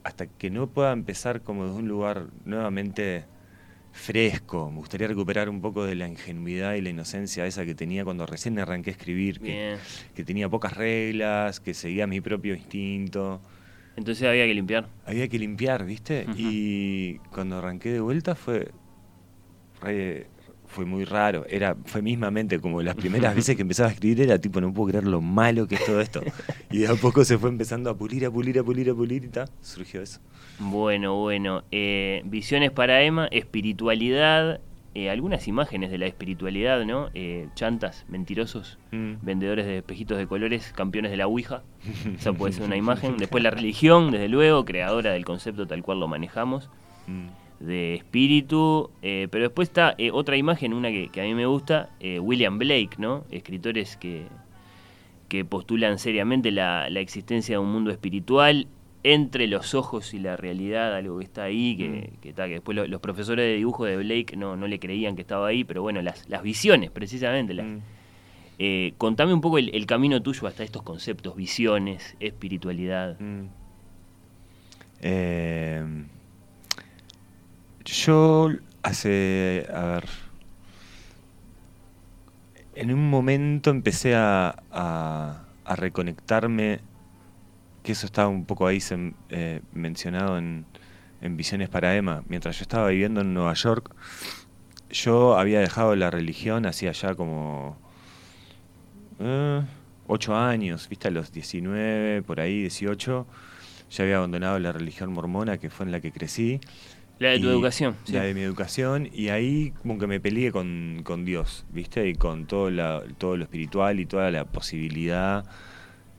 hasta 0.05 0.27
que 0.27 0.51
no 0.51 0.67
pueda 0.69 0.93
empezar 0.93 1.43
como 1.43 1.65
de 1.67 1.73
un 1.73 1.89
lugar 1.89 2.27
nuevamente 2.45 3.25
fresco. 3.99 4.71
Me 4.71 4.79
gustaría 4.79 5.09
recuperar 5.09 5.49
un 5.49 5.61
poco 5.61 5.85
de 5.85 5.95
la 5.95 6.09
ingenuidad 6.09 6.75
y 6.75 6.81
la 6.81 6.91
inocencia 6.91 7.47
esa 7.47 7.65
que 7.65 7.75
tenía 7.75 8.05
cuando 8.05 8.25
recién 8.27 8.59
arranqué 8.59 8.91
a 8.91 8.93
escribir, 8.93 9.41
que, 9.41 10.25
tenía 10.25 10.49
pocas 10.49 10.77
reglas, 10.77 11.61
que 11.61 11.75
seguía 11.75 12.07
mi 12.07 12.21
propio 12.21 12.55
instinto. 12.55 13.41
Entonces 13.97 14.27
había 14.29 14.47
que 14.47 14.55
limpiar. 14.55 14.89
Había 15.05 15.29
que 15.29 15.39
limpiar, 15.39 15.85
¿viste? 15.85 16.27
Y 16.37 17.19
cuando 17.33 17.59
arranqué 17.59 17.93
de 17.93 18.01
vuelta 18.01 18.35
fue 18.35 18.71
re- 19.83 20.27
fue 20.69 20.85
muy 20.85 21.05
raro. 21.05 21.45
Era 21.49 21.77
fue 21.85 22.03
mismamente 22.03 22.61
como 22.61 22.81
las 22.83 22.95
primeras 23.03 23.35
veces 23.35 23.57
que 23.57 23.63
empezaba 23.63 23.89
a 23.89 23.93
escribir 23.93 24.21
era 24.23 24.39
tipo 24.39 24.61
no 24.61 24.73
puedo 24.73 24.91
creer 24.91 25.07
lo 25.07 25.21
malo 25.21 25.67
que 25.67 25.75
es 25.75 25.85
todo 25.85 26.01
esto. 26.01 26.23
Y 26.71 26.79
de 26.79 26.89
a 26.89 26.95
poco 26.95 27.25
se 27.25 27.39
fue 27.39 27.49
empezando 27.49 27.89
a 27.91 27.97
pulir, 27.97 28.25
a 28.27 28.31
pulir, 28.31 28.59
a 28.59 28.63
pulir, 28.63 28.91
a 28.91 28.95
pulir 28.95 29.25
y 29.25 29.29
ta, 29.29 29.47
surgió 29.63 30.03
eso. 30.03 30.21
Bueno, 30.61 31.17
bueno. 31.17 31.63
Eh, 31.73 32.23
visiones 32.27 32.71
para 32.71 33.03
Emma, 33.03 33.27
espiritualidad, 33.31 34.61
eh, 34.95 35.09
algunas 35.11 35.47
imágenes 35.49 35.91
de 35.91 35.99
la 35.99 36.07
espiritualidad, 36.07 36.85
¿no? 36.85 37.09
Eh, 37.15 37.49
chantas, 37.55 38.05
mentirosos, 38.09 38.79
Mm. 38.91 39.15
vendedores 39.23 39.67
de 39.67 39.79
espejitos 39.79 40.19
de 40.19 40.27
colores, 40.27 40.73
campeones 40.75 41.11
de 41.11 41.17
la 41.17 41.27
Ouija. 41.27 41.63
Esa 42.19 42.33
puede 42.33 42.53
ser 42.53 42.65
una 42.65 42.77
imagen. 42.77 43.17
Después 43.17 43.43
la 43.43 43.51
religión, 43.51 44.11
desde 44.11 44.29
luego, 44.29 44.65
creadora 44.65 45.13
del 45.13 45.25
concepto 45.25 45.67
tal 45.67 45.83
cual 45.83 46.01
lo 46.01 46.09
manejamos. 46.09 46.69
Mm. 47.07 47.29
De 47.61 47.95
espíritu, 47.95 48.91
eh, 49.03 49.27
pero 49.31 49.45
después 49.45 49.69
está 49.69 49.95
eh, 49.99 50.11
otra 50.13 50.37
imagen, 50.37 50.73
una 50.75 50.91
que, 50.91 51.09
que 51.09 51.21
a 51.21 51.25
mí 51.25 51.35
me 51.35 51.47
gusta, 51.47 51.91
eh, 52.01 52.19
William 52.21 52.59
Blake, 52.59 52.91
¿no? 52.99 53.25
Escritores 53.31 53.97
que, 53.97 54.27
que 55.29 55.45
postulan 55.45 55.99
seriamente 55.99 56.51
la, 56.53 56.89
la 56.89 57.01
existencia 57.01 57.57
de 57.57 57.59
un 57.59 57.73
mundo 57.73 57.91
espiritual 57.91 58.67
entre 59.05 59.47
los 59.47 59.75
ojos 59.75 60.13
y 60.15 60.19
la 60.19 60.37
realidad, 60.37 60.95
algo 60.95 61.19
que 61.19 61.25
está 61.25 61.45
ahí, 61.45 61.77
que, 61.77 62.11
que 62.21 62.29
está, 62.31 62.47
que 62.47 62.55
después 62.55 62.77
lo- 62.77 62.87
los 62.87 63.01
profesores 63.01 63.45
de 63.45 63.57
dibujo 63.57 63.85
de 63.85 63.97
Blake 63.97 64.37
no, 64.37 64.57
no 64.57 64.67
le 64.67 64.79
creían 64.79 65.15
que 65.17 65.23
estaba 65.23 65.47
ahí, 65.49 65.65
pero 65.65 65.83
bueno, 65.83 66.01
las, 66.03 66.29
las 66.29 66.43
visiones, 66.43 66.91
precisamente. 66.91 67.55
las- 67.55 67.67
Mm. 67.67 67.79
eh, 68.61 68.95
contame 68.99 69.33
un 69.33 69.41
poco 69.41 69.59
el, 69.59 69.73
el 69.75 69.87
camino 69.87 70.21
tuyo 70.21 70.47
hasta 70.49 70.65
estos 70.65 70.83
conceptos, 70.83 71.37
visiones, 71.37 72.17
espiritualidad. 72.21 73.19
Mm. 73.21 73.47
Eh, 75.01 75.85
yo 77.93 78.51
hace, 78.83 79.67
a 79.73 79.83
ver, 79.87 80.05
en 82.75 82.93
un 82.93 83.11
momento 83.11 83.71
empecé 83.71 84.15
a, 84.15 84.63
a- 84.71 85.45
reconectarme, 85.77 86.81
que 87.83 87.93
eso 87.93 88.07
estaba 88.07 88.29
un 88.29 88.45
poco 88.45 88.67
ahí 88.67 88.79
eh, 89.31 89.61
mencionado 89.73 90.39
en, 90.39 90.65
en 91.21 91.37
Visiones 91.37 91.69
para 91.69 91.95
Emma, 91.97 92.23
mientras 92.29 92.57
yo 92.59 92.63
estaba 92.63 92.89
viviendo 92.89 93.21
en 93.21 93.35
Nueva 93.35 93.55
York, 93.55 93.95
yo 94.91 95.39
había 95.39 95.61
dejado 95.61 95.97
la 95.97 96.11
religión 96.11 96.67
hacía 96.67 96.93
ya 96.93 97.15
como 97.15 97.79
eh, 99.19 99.63
ocho 100.07 100.35
años, 100.37 100.89
viste, 100.89 101.09
a 101.09 101.11
los 101.11 101.33
19, 101.33 102.23
por 102.23 102.41
ahí, 102.41 102.61
18, 102.61 103.27
ya 103.91 104.05
había 104.05 104.17
abandonado 104.19 104.59
la 104.59 104.73
religión 104.73 105.13
mormona, 105.13 105.59
que 105.59 105.71
fue 105.71 105.87
en 105.87 105.93
la 105.93 106.01
que 106.01 106.13
crecí. 106.13 106.61
La 107.19 107.31
de 107.31 107.41
tu 107.41 107.47
Y- 107.47 107.51
educación. 107.51 107.97
sí. 108.05 108.13
La 108.13 108.23
de 108.23 108.35
mi 108.35 108.41
educación, 108.43 109.09
y 109.13 109.29
ahí 109.29 109.73
como 109.83 109.99
que 109.99 110.07
me 110.07 110.21
peleé 110.21 110.53
con, 110.53 111.01
con 111.05 111.25
Dios, 111.25 111.67
¿viste? 111.73 112.09
Y 112.09 112.15
con 112.15 112.47
todo, 112.47 112.71
la- 112.71 113.03
todo 113.19 113.37
lo 113.37 113.43
espiritual 113.45 113.99
y 113.99 114.07
toda 114.07 114.31
la 114.31 114.45
posibilidad, 114.45 115.45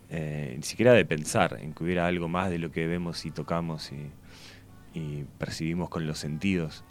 eh, 0.09 0.53
ni 0.57 0.63
siquiera 0.63 0.91
de 0.93 1.05
pensar 1.05 1.57
en 1.61 1.73
que 1.73 1.83
hubiera 1.83 2.05
algo 2.07 2.27
más 2.27 2.49
de 2.49 2.59
lo 2.59 2.71
que 2.71 2.85
vemos 2.87 3.25
y 3.25 3.31
tocamos 3.31 3.91
y, 3.93 4.99
y 4.99 5.25
percibimos 5.37 5.87
con 5.89 6.05
los 6.05 6.17
sentidos. 6.17 6.83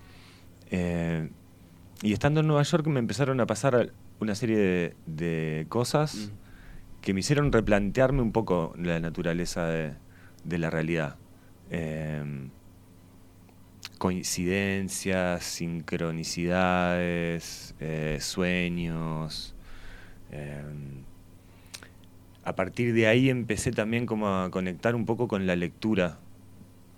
Eh, 0.71 1.29
y 2.03 2.13
estando 2.13 2.41
en 2.41 2.47
Nueva 2.47 2.63
York 2.63 2.87
me 2.87 3.01
empezaron 3.01 3.41
a 3.41 3.47
pasar 3.47 3.93
una 4.21 4.35
serie 4.35 4.57
de, 4.57 4.95
de 5.07 5.67
cosas 5.69 6.15
Mm. 6.33 7.01
que 7.03 7.15
me 7.15 7.21
hicieron 7.21 7.53
replantearme 7.53 8.23
un 8.23 8.33
poco 8.33 8.75
la 8.79 9.01
naturaleza 9.01 9.67
de, 9.67 9.93
de 10.45 10.59
la 10.59 10.71
realidad. 10.71 11.17
Eh, 11.71 12.49
coincidencias, 13.99 15.45
sincronicidades, 15.45 17.75
eh, 17.81 18.19
sueños. 18.21 19.55
eh, 20.31 20.63
a 22.45 22.55
partir 22.55 22.95
de 22.95 23.07
ahí 23.07 23.29
empecé 23.29 23.73
también 23.73 24.07
como 24.07 24.29
a 24.43 24.51
conectar 24.51 24.95
un 24.95 25.05
poco 25.05 25.29
con 25.29 25.47
la 25.47 25.57
lectura 25.57 26.19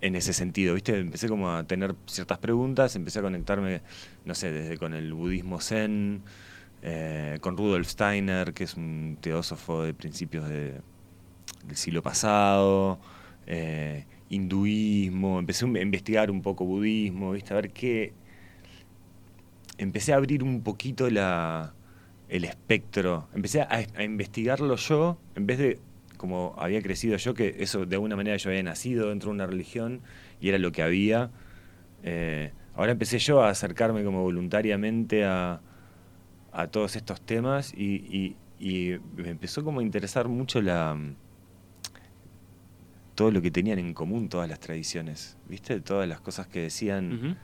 en 0.01 0.15
ese 0.17 0.33
sentido, 0.33 0.75
¿viste? 0.75 0.99
Empecé 0.99 1.29
como 1.29 1.51
a 1.51 1.65
tener 1.65 1.95
ciertas 2.07 2.39
preguntas, 2.39 2.95
empecé 2.97 3.19
a 3.19 3.23
conectarme, 3.23 3.83
no 4.25 4.35
sé, 4.35 4.51
desde 4.53 4.79
con 4.79 4.95
el 4.95 5.13
budismo 5.13 5.61
zen, 5.61 6.23
eh, 6.83 7.39
con 7.41 7.57
Rudolf 7.57 7.89
Steiner, 7.89 8.55
que 8.55 8.65
es 8.65 8.75
un 8.77 9.19
teósofo 9.21 9.83
de 9.83 9.93
principios 9.93 10.49
de- 10.49 10.81
del 11.67 11.77
siglo 11.77 12.03
pasado, 12.03 12.99
eh, 13.47 13.80
hinduismo, 14.31 15.39
empecé 15.41 15.67
a 15.67 15.69
investigar 15.83 16.31
un 16.31 16.43
poco 16.43 16.65
budismo, 16.65 17.33
¿viste? 17.33 17.53
A 17.53 17.57
ver 17.57 17.71
qué... 17.73 18.15
Empecé 19.79 20.13
a 20.13 20.17
abrir 20.17 20.43
un 20.43 20.63
poquito 20.63 21.09
la, 21.11 21.75
el 22.29 22.45
espectro, 22.45 23.29
empecé 23.35 23.63
a, 23.63 24.03
investigarlo 24.03 24.77
yo, 24.77 25.19
en 25.35 25.47
vez 25.47 25.59
de 25.59 25.79
como 26.19 26.55
había 26.59 26.83
crecido 26.83 27.17
yo, 27.17 27.33
que 27.35 27.57
eso 27.61 27.87
de 27.87 27.97
alguna 27.97 28.15
manera 28.15 28.37
yo 28.37 28.51
había 28.51 28.63
nacido 28.63 29.09
dentro 29.09 29.31
de 29.31 29.35
una 29.37 29.47
religión 29.47 30.03
y 30.41 30.51
era 30.51 30.59
lo 30.59 30.71
que 30.73 30.83
había. 30.83 31.31
eh, 32.03 32.53
ahora 32.75 32.93
empecé 32.93 33.19
yo 33.19 33.43
a 33.43 33.51
acercarme 33.51 34.05
como 34.05 34.23
voluntariamente 34.23 35.25
a, 35.25 35.61
a 36.53 36.67
todos 36.69 36.97
estos 36.97 37.21
temas 37.23 37.73
y- 37.75 38.37
y 38.61 38.97
me 39.17 39.31
empezó 39.31 39.65
como 39.65 39.81
a 39.81 39.83
interesar 39.83 40.29
mucho 40.29 40.61
la 40.63 40.97
todo 43.21 43.31
lo 43.31 43.43
que 43.43 43.51
tenían 43.51 43.79
en 43.79 43.93
común 43.93 44.31
todas 44.31 44.49
las 44.49 44.61
tradiciones, 44.61 45.37
¿viste? 45.47 45.79
Todas 45.83 46.09
las 46.09 46.23
cosas 46.23 46.47
que 46.47 46.63
decían 46.63 47.37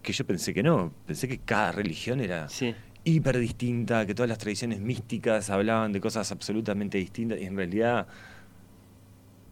que 0.00 0.12
yo 0.12 0.24
pensé 0.24 0.54
que 0.54 0.62
no, 0.62 0.92
pensé 1.04 1.26
que 1.26 1.38
cada 1.38 1.72
religión 1.72 2.20
era 2.20 2.48
Sí. 2.48 2.76
hiper 3.02 3.36
distinta, 3.40 4.06
que 4.06 4.14
todas 4.14 4.28
las 4.28 4.38
tradiciones 4.38 4.78
místicas 4.78 5.50
hablaban 5.50 5.92
de 5.92 6.00
cosas 6.00 6.30
absolutamente 6.30 6.98
distintas 6.98 7.40
y 7.40 7.44
en 7.44 7.56
realidad 7.56 8.06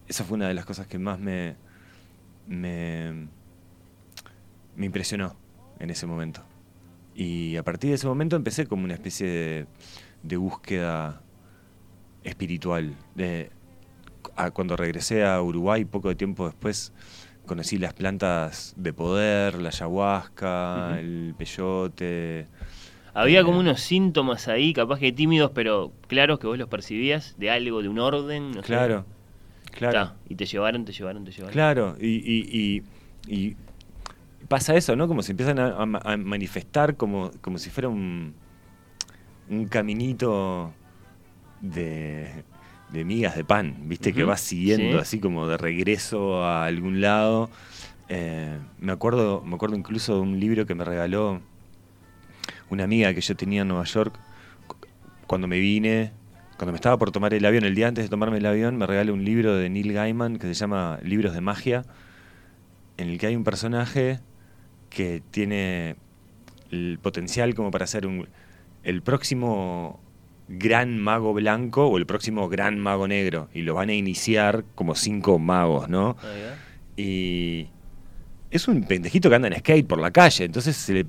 esa 0.06 0.22
fue 0.22 0.36
una 0.36 0.46
de 0.46 0.54
las 0.54 0.64
cosas 0.64 0.86
que 0.86 1.00
más 1.00 1.18
me 1.18 1.56
me, 2.46 3.26
me 4.76 4.86
impresionó 4.86 5.34
en 5.80 5.90
ese 5.90 6.06
momento. 6.06 6.40
Y 7.16 7.56
a 7.56 7.64
partir 7.64 7.90
de 7.90 7.96
ese 7.96 8.06
momento 8.06 8.36
empecé 8.36 8.68
como 8.68 8.84
una 8.84 8.94
especie 8.94 9.26
de, 9.26 9.66
de 10.22 10.36
búsqueda 10.36 11.20
espiritual. 12.22 12.94
De, 13.16 13.50
a- 14.36 14.50
cuando 14.50 14.76
regresé 14.76 15.24
a 15.24 15.40
Uruguay, 15.42 15.84
poco 15.84 16.08
de 16.08 16.14
tiempo 16.14 16.46
después, 16.46 16.92
conocí 17.46 17.78
las 17.78 17.92
plantas 17.94 18.74
de 18.76 18.92
poder, 18.92 19.60
la 19.60 19.68
ayahuasca, 19.68 20.98
el 20.98 21.34
peyote. 21.36 22.46
Había 23.12 23.40
Eh, 23.40 23.44
como 23.44 23.60
unos 23.60 23.80
síntomas 23.80 24.48
ahí, 24.48 24.72
capaz 24.72 24.98
que 24.98 25.12
tímidos, 25.12 25.52
pero 25.54 25.92
claros 26.08 26.38
que 26.38 26.46
vos 26.48 26.58
los 26.58 26.68
percibías, 26.68 27.34
de 27.38 27.50
algo, 27.50 27.80
de 27.82 27.88
un 27.88 27.98
orden. 27.98 28.50
No 28.50 28.62
sé. 28.62 28.66
Claro, 28.66 29.04
claro. 29.70 29.92
Ta, 29.92 30.16
y 30.28 30.34
te 30.34 30.46
llevaron, 30.46 30.84
te 30.84 30.92
llevaron, 30.92 31.24
te 31.24 31.30
llevaron. 31.30 31.52
Claro, 31.52 31.96
y, 32.00 32.08
y, 32.08 32.82
y, 33.28 33.42
y 33.50 33.56
pasa 34.48 34.74
eso, 34.74 34.96
¿no? 34.96 35.06
Como 35.06 35.22
se 35.22 35.32
empiezan 35.32 35.58
a, 35.60 35.76
a 35.82 36.16
manifestar 36.16 36.96
como, 36.96 37.30
como 37.40 37.58
si 37.58 37.70
fuera 37.70 37.88
un, 37.88 38.34
un 39.48 39.66
caminito 39.66 40.72
de, 41.60 42.42
de 42.94 43.04
migas 43.04 43.36
de 43.36 43.44
pan, 43.44 43.76
¿viste? 43.82 44.12
Que 44.12 44.24
vas 44.24 44.40
siguiendo 44.40 44.98
así 44.98 45.18
como 45.18 45.46
de 45.46 45.58
regreso 45.58 46.42
a 46.42 46.64
algún 46.64 47.00
lado. 47.00 47.50
Eh, 48.08 48.58
me, 48.78 48.92
acuerdo, 48.92 49.42
me 49.44 49.56
acuerdo 49.56 49.76
incluso 49.76 50.14
de 50.14 50.20
un 50.20 50.40
libro 50.40 50.64
que 50.64 50.74
me 50.74 50.84
regaló 50.84 51.40
una 52.70 52.84
amiga 52.84 53.12
que 53.12 53.20
yo 53.20 53.34
tenía 53.34 53.62
en 53.62 53.68
Nueva 53.68 53.84
York 53.84 54.18
cuando 55.26 55.48
me 55.48 55.58
vine, 55.58 56.12
cuando 56.56 56.72
me 56.72 56.76
estaba 56.76 56.96
por 56.98 57.10
tomar 57.10 57.34
el 57.34 57.44
avión, 57.44 57.64
el 57.64 57.74
día 57.74 57.88
antes 57.88 58.04
de 58.04 58.08
tomarme 58.08 58.38
el 58.38 58.46
avión, 58.46 58.76
me 58.76 58.86
regaló 58.86 59.12
un 59.12 59.24
libro 59.24 59.56
de 59.56 59.68
Neil 59.68 59.92
Gaiman 59.92 60.38
que 60.38 60.46
se 60.46 60.54
llama 60.54 60.98
Libros 61.02 61.34
de 61.34 61.40
Magia, 61.40 61.82
en 62.96 63.08
el 63.08 63.18
que 63.18 63.26
hay 63.26 63.36
un 63.36 63.44
personaje 63.44 64.20
que 64.90 65.22
tiene 65.30 65.96
el 66.70 66.98
potencial 67.02 67.54
como 67.54 67.70
para 67.70 67.86
ser 67.86 68.06
un, 68.06 68.28
el 68.84 69.02
próximo 69.02 70.00
gran 70.48 70.98
mago 70.98 71.32
blanco 71.32 71.86
o 71.86 71.96
el 71.96 72.06
próximo 72.06 72.48
gran 72.48 72.78
mago 72.78 73.08
negro. 73.08 73.48
Y 73.54 73.62
lo 73.62 73.74
van 73.74 73.90
a 73.90 73.94
iniciar 73.94 74.64
como 74.74 74.94
cinco 74.94 75.38
magos, 75.38 75.88
¿no? 75.88 76.16
Y 76.96 77.68
es 78.50 78.68
un 78.68 78.84
pendejito 78.84 79.28
que 79.28 79.34
anda 79.34 79.48
en 79.48 79.58
skate 79.58 79.86
por 79.86 79.98
la 79.98 80.12
calle, 80.12 80.44
entonces 80.44 80.76
se 80.76 80.92
le, 80.94 81.06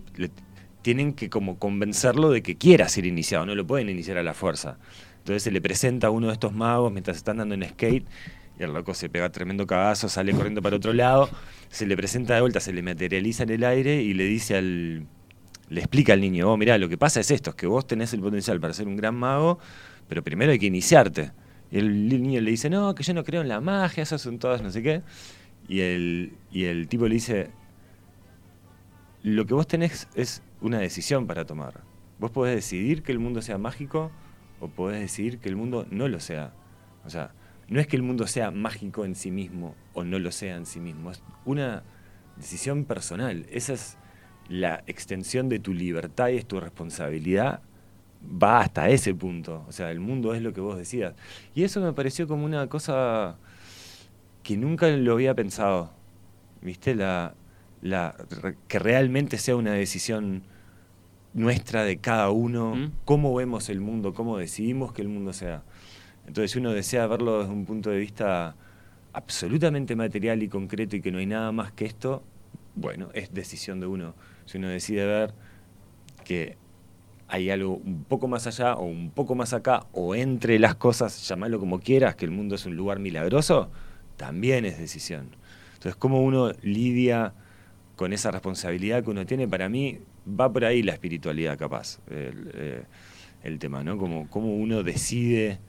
tienen 0.82 1.14
que 1.14 1.30
como 1.30 1.60
convencerlo 1.60 2.32
de 2.32 2.42
que 2.42 2.56
quiera 2.56 2.90
ser 2.90 3.06
iniciado, 3.06 3.46
no 3.46 3.54
lo 3.54 3.68
pueden 3.68 3.90
iniciar 3.90 4.18
a 4.18 4.24
la 4.24 4.34
fuerza. 4.34 4.78
Entonces 5.20 5.44
se 5.44 5.52
le 5.52 5.62
presenta 5.62 6.08
a 6.08 6.10
uno 6.10 6.28
de 6.28 6.34
estos 6.34 6.54
magos 6.54 6.92
mientras 6.92 7.18
están 7.18 7.40
andando 7.40 7.66
en 7.66 7.72
skate 7.72 8.06
y 8.60 8.64
el 8.64 8.74
loco 8.74 8.94
se 8.94 9.10
pega 9.10 9.30
tremendo 9.30 9.68
cagazo, 9.68 10.10
sale 10.10 10.34
corriendo 10.34 10.62
para 10.62 10.76
otro 10.76 10.94
lado, 10.94 11.30
se 11.70 11.86
le 11.86 11.96
presenta 11.96 12.36
de 12.36 12.42
vuelta, 12.42 12.60
se 12.60 12.74
le 12.74 12.82
materializa 12.82 13.44
en 13.44 13.50
el 13.52 13.64
aire 13.64 14.02
y 14.02 14.14
le 14.14 14.24
dice 14.24 14.58
al, 14.58 15.06
le 15.76 15.82
explica 15.82 16.14
al 16.14 16.22
niño, 16.22 16.50
oh, 16.50 16.56
mirá, 16.56 16.78
lo 16.78 16.88
que 16.88 16.98
pasa 16.98 17.20
es 17.20 17.32
esto, 17.32 17.50
es 17.50 17.56
que 17.58 17.68
vos 17.68 17.86
tenés 17.86 18.14
el 18.14 18.22
potencial 18.22 18.62
para 18.62 18.74
ser 18.74 18.88
un 18.88 18.96
gran 18.96 19.14
mago, 19.14 19.60
pero 20.08 20.24
primero 20.24 20.54
hay 20.54 20.58
que 20.58 20.68
iniciarte. 20.68 21.34
Y 21.70 21.80
el, 21.80 22.08
niño 22.08 22.40
le 22.40 22.50
dice, 22.50 22.70
no, 22.70 22.96
que 22.96 23.04
yo 23.04 23.14
no 23.14 23.26
creo 23.26 23.42
en 23.42 23.50
la 23.50 23.60
magia, 23.60 24.02
esas 24.02 24.22
son 24.22 24.40
todas 24.40 24.62
no 24.62 24.72
sé 24.72 24.82
qué. 24.82 25.02
Y 25.68 25.82
el, 25.82 26.38
y 26.50 26.64
el 26.64 26.88
tipo 26.88 27.10
le 27.10 27.16
dice, 27.16 27.50
lo 29.22 29.46
que 29.46 29.54
vos 29.54 29.68
tenés 29.68 30.08
es 30.16 30.42
una 30.62 30.80
decisión 30.80 31.28
para 31.28 31.46
tomar. 31.46 31.82
Vos 32.20 32.32
podés 32.32 32.56
decidir 32.56 33.04
que 33.04 33.12
el 33.12 33.20
mundo 33.20 33.42
sea 33.42 33.58
mágico 33.58 34.14
o 34.62 34.70
podés 34.70 35.02
decidir 35.02 35.40
que 35.40 35.50
el 35.50 35.58
mundo 35.58 35.86
no 35.92 36.08
lo 36.08 36.22
sea. 36.22 36.54
O 37.04 37.10
sea, 37.10 37.34
no 37.68 37.82
es 37.82 37.88
que 37.88 37.98
el 37.98 38.02
mundo 38.02 38.28
sea 38.28 38.50
mágico 38.50 39.04
en 39.04 39.14
sí 39.14 39.30
mismo 39.30 39.76
o 39.94 40.06
no 40.06 40.20
lo 40.20 40.32
sea 40.32 40.56
en 40.56 40.66
sí 40.66 40.80
mismo, 40.80 41.12
es 41.12 41.22
una 41.44 41.84
decisión 42.38 42.86
personal. 42.86 43.46
Esa 43.50 43.74
es 43.74 43.98
la 44.50 44.84
extensión 44.88 45.50
de 45.50 45.60
tu 45.60 45.74
libertad 45.74 46.30
y 46.30 46.38
es 46.38 46.46
tu 46.46 46.60
responsabilidad 46.60 47.62
va 48.26 48.62
hasta 48.62 48.90
ese 48.90 49.14
punto. 49.14 49.66
O 49.68 49.72
sea, 49.72 49.92
el 49.92 50.00
mundo 50.00 50.34
es 50.34 50.42
lo 50.42 50.54
que 50.54 50.62
vos 50.62 50.78
decías. 50.78 51.14
Y 51.54 51.64
eso 51.64 51.82
me 51.82 51.94
pareció 51.94 52.28
como 52.28 52.46
una 52.46 52.68
cosa 52.68 53.38
que 54.44 54.58
nunca 54.58 54.88
lo 54.88 55.14
había 55.14 55.34
pensado. 55.34 55.92
¿Viste? 56.62 56.96
La, 56.96 57.36
la, 57.82 58.16
que 58.68 58.80
realmente 58.80 59.38
sea 59.38 59.56
una 59.56 59.74
decisión 59.74 60.44
nuestra 61.34 61.84
de 61.84 61.98
cada 61.98 62.30
uno, 62.30 62.76
¿Mm? 62.76 62.92
cómo 63.04 63.36
vemos 63.36 63.70
el 63.70 63.82
mundo, 63.82 64.14
cómo 64.14 64.38
decidimos 64.38 64.94
que 64.94 65.02
el 65.02 65.10
mundo 65.10 65.34
sea. 65.34 65.64
Entonces, 66.28 66.52
si 66.52 66.60
uno 66.60 66.72
desea 66.72 67.06
verlo 67.08 67.40
desde 67.40 67.54
un 67.54 67.66
punto 67.66 67.90
de 67.90 68.00
vista 68.00 68.56
absolutamente 69.14 69.96
material 69.96 70.42
y 70.42 70.48
concreto 70.48 70.96
y 70.96 71.02
que 71.02 71.12
no 71.12 71.20
hay 71.20 71.26
nada 71.26 71.52
más 71.52 71.72
que 71.72 71.86
esto, 71.86 72.24
bueno, 72.76 73.10
es 73.14 73.34
decisión 73.34 73.80
de 73.80 73.88
uno 73.88 74.16
si 74.46 74.58
uno 74.58 74.70
decide 74.70 75.06
ver 75.06 75.34
que 76.24 76.58
hay 77.28 77.50
algo 77.50 77.76
un 77.78 78.04
poco 78.04 78.28
más 78.28 78.48
allá 78.48 78.76
o 78.76 78.86
un 78.86 79.10
poco 79.10 79.36
más 79.36 79.54
acá 79.54 79.88
o 79.94 80.16
entre 80.16 80.60
las 80.60 80.76
cosas, 80.76 81.28
llamarlo 81.28 81.60
como 81.60 81.80
quieras, 81.80 82.16
que 82.16 82.26
el 82.26 82.32
mundo 82.32 82.56
es 82.56 82.66
un 82.66 82.76
lugar 82.76 83.00
milagroso, 83.00 83.70
también 84.18 84.66
es 84.66 84.78
decisión. 84.78 85.30
Entonces, 85.74 85.96
cómo 85.96 86.24
uno 86.24 86.52
lidia 86.62 87.34
con 87.96 88.14
esa 88.14 88.32
responsabilidad 88.32 89.04
que 89.04 89.10
uno 89.10 89.26
tiene, 89.26 89.48
para 89.48 89.70
mí 89.70 90.00
va 90.28 90.52
por 90.52 90.66
ahí 90.66 90.84
la 90.84 90.94
espiritualidad 90.94 91.58
capaz, 91.58 92.00
el, 92.10 92.52
eh, 93.44 93.58
tema, 93.60 93.84
¿no? 93.84 93.98
Como 93.98 94.30
cómo 94.30 94.56
uno 94.56 94.84
decide 94.84 95.60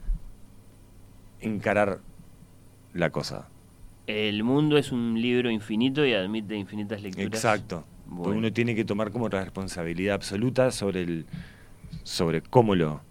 encarar 1.40 2.00
la 2.94 3.10
cosa. 3.10 3.48
El 4.06 4.44
mundo 4.44 4.78
es 4.78 4.92
un 4.92 5.20
libro 5.20 5.50
infinito 5.50 6.06
y 6.06 6.14
admite 6.14 6.56
infinitas 6.56 7.02
lecturas. 7.02 7.34
Exacto. 7.34 7.84
Uno 8.10 8.52
tiene 8.52 8.74
que 8.74 8.84
tomar 8.84 9.10
como 9.10 9.28
responsabilidad 9.28 10.14
absoluta 10.14 10.70
sobre 10.70 11.02
el 11.02 11.26
sobre 12.02 12.40
cómo 12.40 12.74
lo 12.74 13.02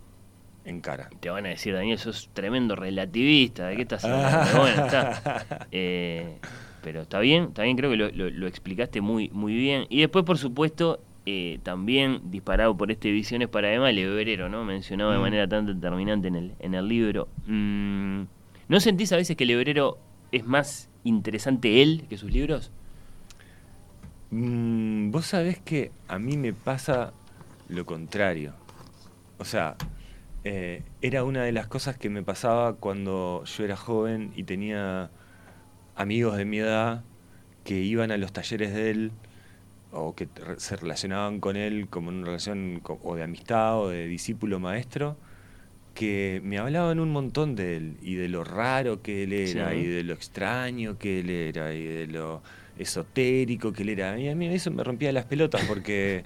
encara. 0.63 1.10
Te 1.19 1.29
van 1.29 1.45
a 1.45 1.49
decir, 1.49 1.73
Daniel, 1.73 1.97
sos 1.97 2.29
tremendo 2.34 2.75
relativista, 2.75 3.67
¿de 3.67 3.75
qué 3.75 3.81
estás 3.84 4.03
hablando? 4.05 4.51
bueno, 4.60 4.86
está. 4.86 5.67
Eh, 5.71 6.38
pero 6.84 7.01
está 7.01 7.19
bien, 7.19 7.53
también 7.53 7.77
creo 7.77 7.89
que 7.89 7.97
lo, 7.97 8.47
explicaste 8.47 9.01
muy, 9.01 9.29
muy 9.29 9.55
bien. 9.55 9.86
Y 9.89 10.01
después, 10.01 10.23
por 10.23 10.38
supuesto, 10.38 11.01
eh, 11.25 11.60
también 11.63 12.21
disparado 12.25 12.77
por 12.77 12.91
este 12.91 13.12
Visiones 13.12 13.47
para 13.47 13.73
Emma, 13.73 13.89
el 13.89 13.97
hebrero, 13.97 14.49
¿no? 14.49 14.63
Mencionado 14.63 15.12
de 15.12 15.17
mm. 15.17 15.21
manera 15.21 15.47
tan 15.47 15.65
determinante 15.65 16.27
en 16.27 16.36
el, 16.36 16.53
en 16.60 16.75
el 16.75 16.88
libro. 16.88 17.27
Mm, 17.47 18.23
¿No 18.67 18.79
sentís 18.79 19.12
a 19.13 19.17
veces 19.17 19.36
que 19.36 19.45
el 19.45 19.51
hebrero 19.51 19.97
es 20.31 20.45
más 20.45 20.89
interesante 21.03 21.81
él 21.81 22.05
que 22.10 22.17
sus 22.17 22.31
libros? 22.31 22.71
Mm, 24.38 25.12
vos 25.12 25.28
sabés 25.28 25.60
que 25.60 25.91
a 26.10 26.19
mí 26.19 26.36
me 26.36 26.52
pasa 26.52 27.13
lo 27.69 27.86
contrario. 27.86 28.54
O 29.38 29.45
sea, 29.45 29.78
eh, 30.43 30.84
era 31.02 31.24
una 31.24 31.43
de 31.43 31.54
las 31.54 31.67
cosas 31.67 31.95
que 31.98 32.10
me 32.10 32.21
pasaba 32.21 32.74
cuando 32.74 33.45
yo 33.45 33.63
era 33.63 33.78
joven 33.78 34.34
y 34.36 34.43
tenía 34.43 35.10
amigos 35.95 36.36
de 36.36 36.43
mi 36.43 36.60
edad 36.60 37.06
que 37.63 37.76
iban 37.80 38.12
a 38.12 38.17
los 38.17 38.34
talleres 38.34 38.74
de 38.74 38.91
él 38.91 39.12
o 39.93 40.15
que 40.15 40.28
se 40.58 40.76
relacionaban 40.76 41.39
con 41.39 41.56
él 41.56 41.88
como 41.89 42.12
en 42.12 42.17
una 42.17 42.26
relación 42.26 42.82
o 42.86 43.15
de 43.15 43.24
amistad 43.24 43.80
o 43.80 43.88
de 43.88 44.06
discípulo 44.06 44.60
maestro, 44.60 45.15
que 45.93 46.41
me 46.43 46.58
hablaban 46.58 47.00
un 47.00 47.13
montón 47.13 47.56
de 47.56 47.78
él 47.78 47.98
y 48.02 48.15
de 48.15 48.28
lo 48.28 48.43
raro 48.43 49.02
que 49.02 49.24
él 49.24 49.32
era 49.32 49.74
y 49.74 49.86
de 49.86 50.04
lo 50.04 50.13
extraño 50.13 50.98
que 50.98 51.21
él 51.21 51.30
era 51.30 51.74
y 51.74 51.86
de 51.86 52.08
lo 52.08 52.43
esotérico 52.77 53.71
que 53.73 53.83
él 53.83 53.89
era. 53.89 54.19
Y 54.19 54.29
a 54.29 54.35
mí 54.35 54.47
eso 54.47 54.71
me 54.71 54.83
rompía 54.83 55.11
las 55.11 55.25
pelotas 55.25 55.63
porque 55.67 56.23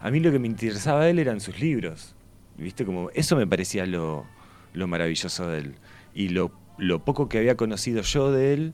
a 0.00 0.10
mí 0.10 0.20
lo 0.20 0.32
que 0.32 0.38
me 0.38 0.48
interesaba 0.48 1.04
de 1.04 1.10
él 1.10 1.18
eran 1.18 1.40
sus 1.40 1.60
libros. 1.60 2.14
¿Viste? 2.56 2.84
Como 2.84 3.10
eso 3.10 3.36
me 3.36 3.46
parecía 3.46 3.86
lo, 3.86 4.26
maravilloso 4.74 5.48
de 5.48 5.58
él. 5.58 5.74
Y 6.14 6.28
lo, 6.28 6.52
lo, 6.78 7.04
poco 7.04 7.28
que 7.28 7.38
había 7.38 7.56
conocido 7.56 8.02
yo 8.02 8.30
de 8.30 8.52
él, 8.52 8.72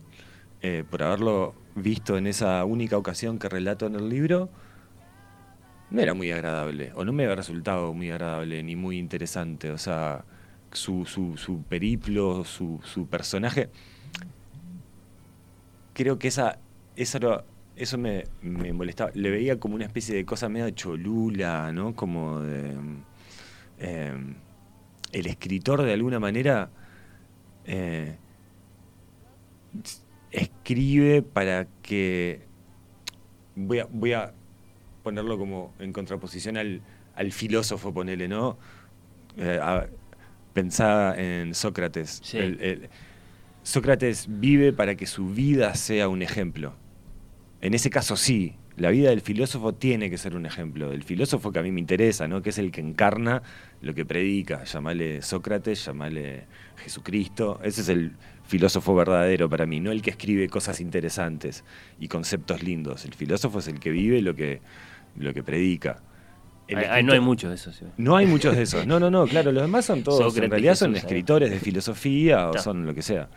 eh, 0.62 0.84
por 0.88 1.02
haberlo 1.02 1.54
visto 1.74 2.18
en 2.18 2.26
esa 2.26 2.64
única 2.64 2.98
ocasión 2.98 3.38
que 3.38 3.48
relato 3.48 3.86
en 3.86 3.94
el 3.94 4.08
libro, 4.08 4.48
no 5.90 6.02
era 6.02 6.12
muy 6.12 6.30
agradable, 6.30 6.92
o 6.94 7.04
no 7.04 7.12
me 7.12 7.24
había 7.24 7.36
resultado 7.36 7.94
muy 7.94 8.10
agradable 8.10 8.62
ni 8.62 8.76
muy 8.76 8.98
interesante. 8.98 9.70
O 9.70 9.78
sea, 9.78 10.24
su, 10.72 11.06
su, 11.06 11.36
su 11.36 11.62
periplo, 11.62 12.44
su, 12.44 12.80
su 12.84 13.06
personaje. 13.06 13.70
Creo 15.94 16.18
que 16.18 16.28
esa 16.28 16.58
eso, 16.98 17.44
eso 17.76 17.96
me, 17.96 18.24
molestaba. 18.42 19.10
Le 19.14 19.30
veía 19.30 19.58
como 19.58 19.76
una 19.76 19.84
especie 19.84 20.14
de 20.16 20.24
cosa 20.24 20.48
medio 20.48 20.68
cholula, 20.70 21.72
¿no? 21.72 21.94
Como 21.94 22.40
de, 22.40 22.76
em, 23.78 24.34
el 25.12 25.26
escritor 25.26 25.82
de 25.82 25.92
alguna 25.92 26.18
manera 26.18 26.70
eh, 27.64 28.16
escribe 30.32 31.22
para 31.22 31.66
que 31.82 32.42
voy 33.54 33.78
a, 33.78 33.86
voy 33.90 34.12
a 34.12 34.34
ponerlo 35.04 35.38
como 35.38 35.72
en 35.78 35.92
contraposición 35.92 36.56
al, 36.56 36.82
al 37.14 37.32
filósofo, 37.32 37.94
ponele, 37.94 38.26
¿no? 38.26 38.58
Eh, 39.36 39.60
pensaba 40.52 41.14
en 41.16 41.54
Sócrates. 41.54 42.22
Sócrates 43.62 44.26
vive 44.28 44.72
para 44.72 44.96
que 44.96 45.06
su 45.06 45.28
vida 45.28 45.74
sea 45.76 46.08
un 46.08 46.22
ejemplo. 46.22 46.74
En 47.60 47.74
ese 47.74 47.90
caso 47.90 48.16
sí, 48.16 48.54
la 48.76 48.90
vida 48.90 49.10
del 49.10 49.20
filósofo 49.20 49.74
tiene 49.74 50.08
que 50.10 50.18
ser 50.18 50.36
un 50.36 50.46
ejemplo. 50.46 50.92
El 50.92 51.02
filósofo 51.02 51.50
que 51.50 51.58
a 51.58 51.62
mí 51.62 51.72
me 51.72 51.80
interesa, 51.80 52.28
¿no? 52.28 52.42
que 52.42 52.50
es 52.50 52.58
el 52.58 52.70
que 52.70 52.80
encarna 52.80 53.42
lo 53.80 53.94
que 53.94 54.04
predica. 54.04 54.64
Llamale 54.64 55.22
Sócrates, 55.22 55.84
llamale 55.84 56.44
Jesucristo. 56.76 57.58
Ese 57.64 57.80
es 57.80 57.88
el 57.88 58.12
filósofo 58.44 58.94
verdadero 58.94 59.50
para 59.50 59.66
mí, 59.66 59.80
no 59.80 59.90
el 59.90 60.00
que 60.00 60.10
escribe 60.10 60.48
cosas 60.48 60.80
interesantes 60.80 61.64
y 61.98 62.08
conceptos 62.08 62.62
lindos. 62.62 63.04
El 63.04 63.14
filósofo 63.14 63.58
es 63.58 63.68
el 63.68 63.80
que 63.80 63.90
vive 63.90 64.22
lo 64.22 64.34
que, 64.34 64.60
lo 65.16 65.34
que 65.34 65.42
predica. 65.42 66.00
no 67.02 67.12
hay 67.12 67.20
muchos 67.20 67.50
de 67.50 67.56
esos. 67.56 67.82
No 67.96 68.16
hay 68.16 68.26
muchos 68.26 68.56
de 68.56 68.62
esos. 68.62 68.86
No, 68.86 69.00
no, 69.00 69.10
no, 69.10 69.26
claro, 69.26 69.50
los 69.50 69.62
demás 69.62 69.84
son 69.84 70.04
todos, 70.04 70.36
en 70.38 70.50
realidad 70.50 70.76
son 70.76 70.94
escritores 70.94 71.50
de 71.50 71.58
filosofía 71.58 72.48
o 72.48 72.58
son 72.58 72.86
lo 72.86 72.94
que 72.94 73.02
sea. 73.02 73.28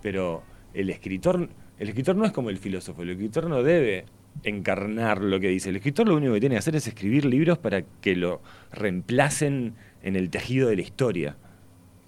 Pero 0.00 0.44
el 0.72 0.90
escritor 0.90 1.48
el 1.78 1.88
escritor 1.88 2.16
no 2.16 2.24
es 2.24 2.32
como 2.32 2.50
el 2.50 2.58
filósofo, 2.58 3.02
el 3.02 3.10
escritor 3.10 3.48
no 3.48 3.62
debe 3.62 4.04
encarnar 4.42 5.22
lo 5.22 5.40
que 5.40 5.48
dice. 5.48 5.70
El 5.70 5.76
escritor 5.76 6.08
lo 6.08 6.16
único 6.16 6.34
que 6.34 6.40
tiene 6.40 6.54
que 6.54 6.58
hacer 6.58 6.76
es 6.76 6.86
escribir 6.86 7.24
libros 7.24 7.58
para 7.58 7.82
que 7.82 8.16
lo 8.16 8.40
reemplacen 8.72 9.74
en 10.02 10.16
el 10.16 10.30
tejido 10.30 10.68
de 10.68 10.76
la 10.76 10.82
historia, 10.82 11.36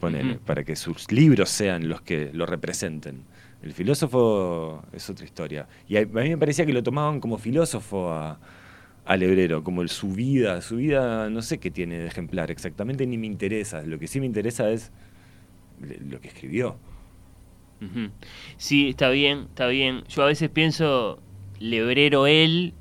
ponele, 0.00 0.38
para 0.44 0.64
que 0.64 0.76
sus 0.76 1.11
libros 1.11 1.48
sean 1.50 1.88
los 1.88 2.02
que 2.02 2.31
lo 2.33 2.46
representen. 2.46 3.22
El 3.62 3.72
filósofo 3.72 4.85
es 4.92 5.09
otra 5.09 5.24
historia. 5.24 5.66
Y 5.88 5.96
a, 5.96 6.05
mí 6.05 6.31
me 6.31 6.38
parecía 6.38 6.66
que 6.66 6.72
lo 6.72 6.83
tomaban 6.83 7.20
como 7.20 7.38
filósofo 7.38 8.11
a, 8.12 8.38
al 9.05 9.22
hebrero, 9.22 9.64
como 9.64 9.83
el, 9.83 9.88
su 9.88 10.12
vida. 10.12 10.61
Su 10.61 10.76
vida 10.76 11.31
no 11.31 11.42
sé 11.42 11.59
qué 11.59 11.70
tiene 11.70 11.98
de 11.98 12.07
ejemplar 12.07 12.50
exactamente, 12.50 13.07
ni 13.07 13.18
me 13.18 13.26
interesa. 13.26 13.83
Lo 13.83 13.98
que 13.98 14.07
sí 14.07 14.20
me 14.20 14.26
interesa 14.26 14.70
es 14.70 14.92
lo 15.81 16.20
que 16.20 16.29
escribió. 16.29 16.76
Sí, 18.56 18.88
está 18.88 19.10
bien, 19.10 19.46
está 19.48 19.66
bien. 19.68 20.04
Yo 20.08 20.22
a 20.22 20.26
veces 20.26 20.48
pienso 20.50 21.20
lebrero 21.60 22.26
él 22.26 22.74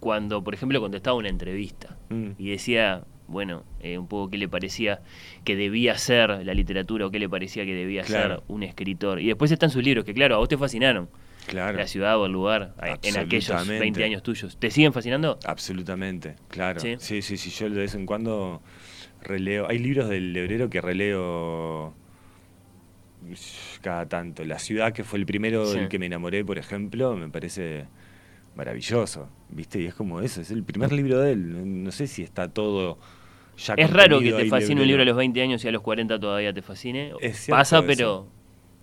cuando, 0.00 0.42
por 0.42 0.54
ejemplo, 0.54 0.80
contestaba 0.80 1.16
una 1.16 1.28
entrevista 1.28 1.96
Mm. 2.08 2.30
y 2.38 2.48
decía, 2.50 3.04
bueno, 3.28 3.62
eh, 3.80 3.98
un 3.98 4.08
poco 4.08 4.30
qué 4.30 4.38
le 4.38 4.48
parecía 4.48 5.00
que 5.44 5.54
debía 5.56 5.96
ser 5.98 6.44
la 6.44 6.54
literatura 6.54 7.06
o 7.06 7.10
qué 7.10 7.18
le 7.18 7.28
parecía 7.28 7.64
que 7.64 7.74
debía 7.74 8.02
Claro. 8.02 8.36
ser 8.36 8.44
un 8.48 8.62
escritor. 8.62 9.20
Y 9.20 9.26
después 9.26 9.50
están 9.52 9.70
sus 9.70 9.84
libros, 9.84 10.04
que 10.04 10.14
claro, 10.14 10.34
a 10.36 10.38
vos 10.38 10.48
te 10.48 10.56
fascinaron. 10.58 11.08
Claro. 11.46 11.78
La 11.78 11.86
ciudad 11.86 12.18
o 12.18 12.26
el 12.26 12.32
lugar 12.32 12.74
en 13.02 13.16
aquellos 13.16 13.50
Absolutamente. 13.50 13.80
20 13.80 14.04
años 14.04 14.22
tuyos. 14.22 14.56
¿Te 14.58 14.70
siguen 14.70 14.92
fascinando? 14.92 15.38
Absolutamente, 15.44 16.36
claro. 16.48 16.80
Sí. 16.80 16.96
Sí, 16.98 17.22
sí, 17.22 17.36
sí, 17.36 17.50
yo 17.50 17.68
de 17.70 17.80
vez 17.80 17.94
en 17.94 18.06
cuando 18.06 18.62
releo. 19.22 19.66
Hay 19.68 19.78
libros 19.78 20.08
del 20.08 20.32
Lebrero 20.32 20.68
que 20.70 20.80
releo 20.80 21.94
cada 23.82 24.06
tanto. 24.08 24.44
La 24.44 24.58
ciudad, 24.58 24.92
que 24.92 25.04
fue 25.04 25.18
el 25.18 25.26
primero 25.26 25.66
Sí. 25.66 25.78
del 25.78 25.88
que 25.88 25.98
me 25.98 26.06
enamoré, 26.06 26.44
por 26.44 26.58
ejemplo, 26.58 27.16
me 27.16 27.28
parece 27.28 27.86
maravilloso, 28.56 29.28
¿viste? 29.48 29.80
Y 29.80 29.86
es 29.86 29.94
como 29.94 30.20
eso, 30.20 30.40
es 30.40 30.50
el 30.50 30.62
primer 30.64 30.92
libro 30.92 31.20
de 31.20 31.32
él. 31.32 31.52
No, 31.52 31.64
no 31.64 31.90
sé 31.92 32.06
si 32.06 32.22
está 32.22 32.48
todo 32.48 32.98
ya 33.56 33.74
Es 33.74 33.90
raro 33.90 34.20
que 34.20 34.32
te 34.32 34.46
fascine 34.46 34.80
un 34.80 34.86
libro 34.86 35.02
a 35.02 35.04
los 35.04 35.16
20 35.16 35.40
años 35.42 35.64
y 35.64 35.68
a 35.68 35.72
los 35.72 35.82
40 35.82 36.18
todavía 36.18 36.52
te 36.52 36.62
fascine. 36.62 37.12
Es 37.20 37.38
cierto 37.40 37.58
Pasa, 37.58 37.78
eso. 37.78 37.86
pero... 37.86 38.26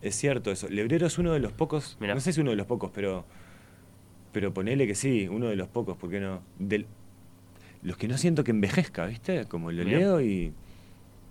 Es 0.01 0.15
cierto 0.15 0.51
eso. 0.51 0.67
Lebrero 0.69 1.07
es 1.07 1.17
uno 1.17 1.33
de 1.33 1.39
los 1.39 1.51
pocos, 1.51 1.97
Mirá. 1.99 2.13
no 2.13 2.19
sé 2.21 2.31
si 2.31 2.41
uno 2.41 2.51
de 2.51 2.57
los 2.57 2.67
pocos, 2.67 2.91
pero 2.93 3.25
pero 4.31 4.53
ponele 4.53 4.85
que 4.85 4.93
sí, 4.93 5.27
uno 5.27 5.47
de 5.47 5.55
los 5.55 5.67
pocos, 5.67 5.97
¿por 5.97 6.11
qué 6.11 6.19
no? 6.19 6.43
Del, 6.59 6.85
los 7.81 7.97
que 7.97 8.07
no 8.07 8.17
siento 8.19 8.43
que 8.43 8.51
envejezca, 8.51 9.07
¿viste? 9.07 9.45
Como 9.45 9.71
lo 9.71 9.83
Mirá. 9.83 9.97
leo 9.97 10.21
y, 10.21 10.53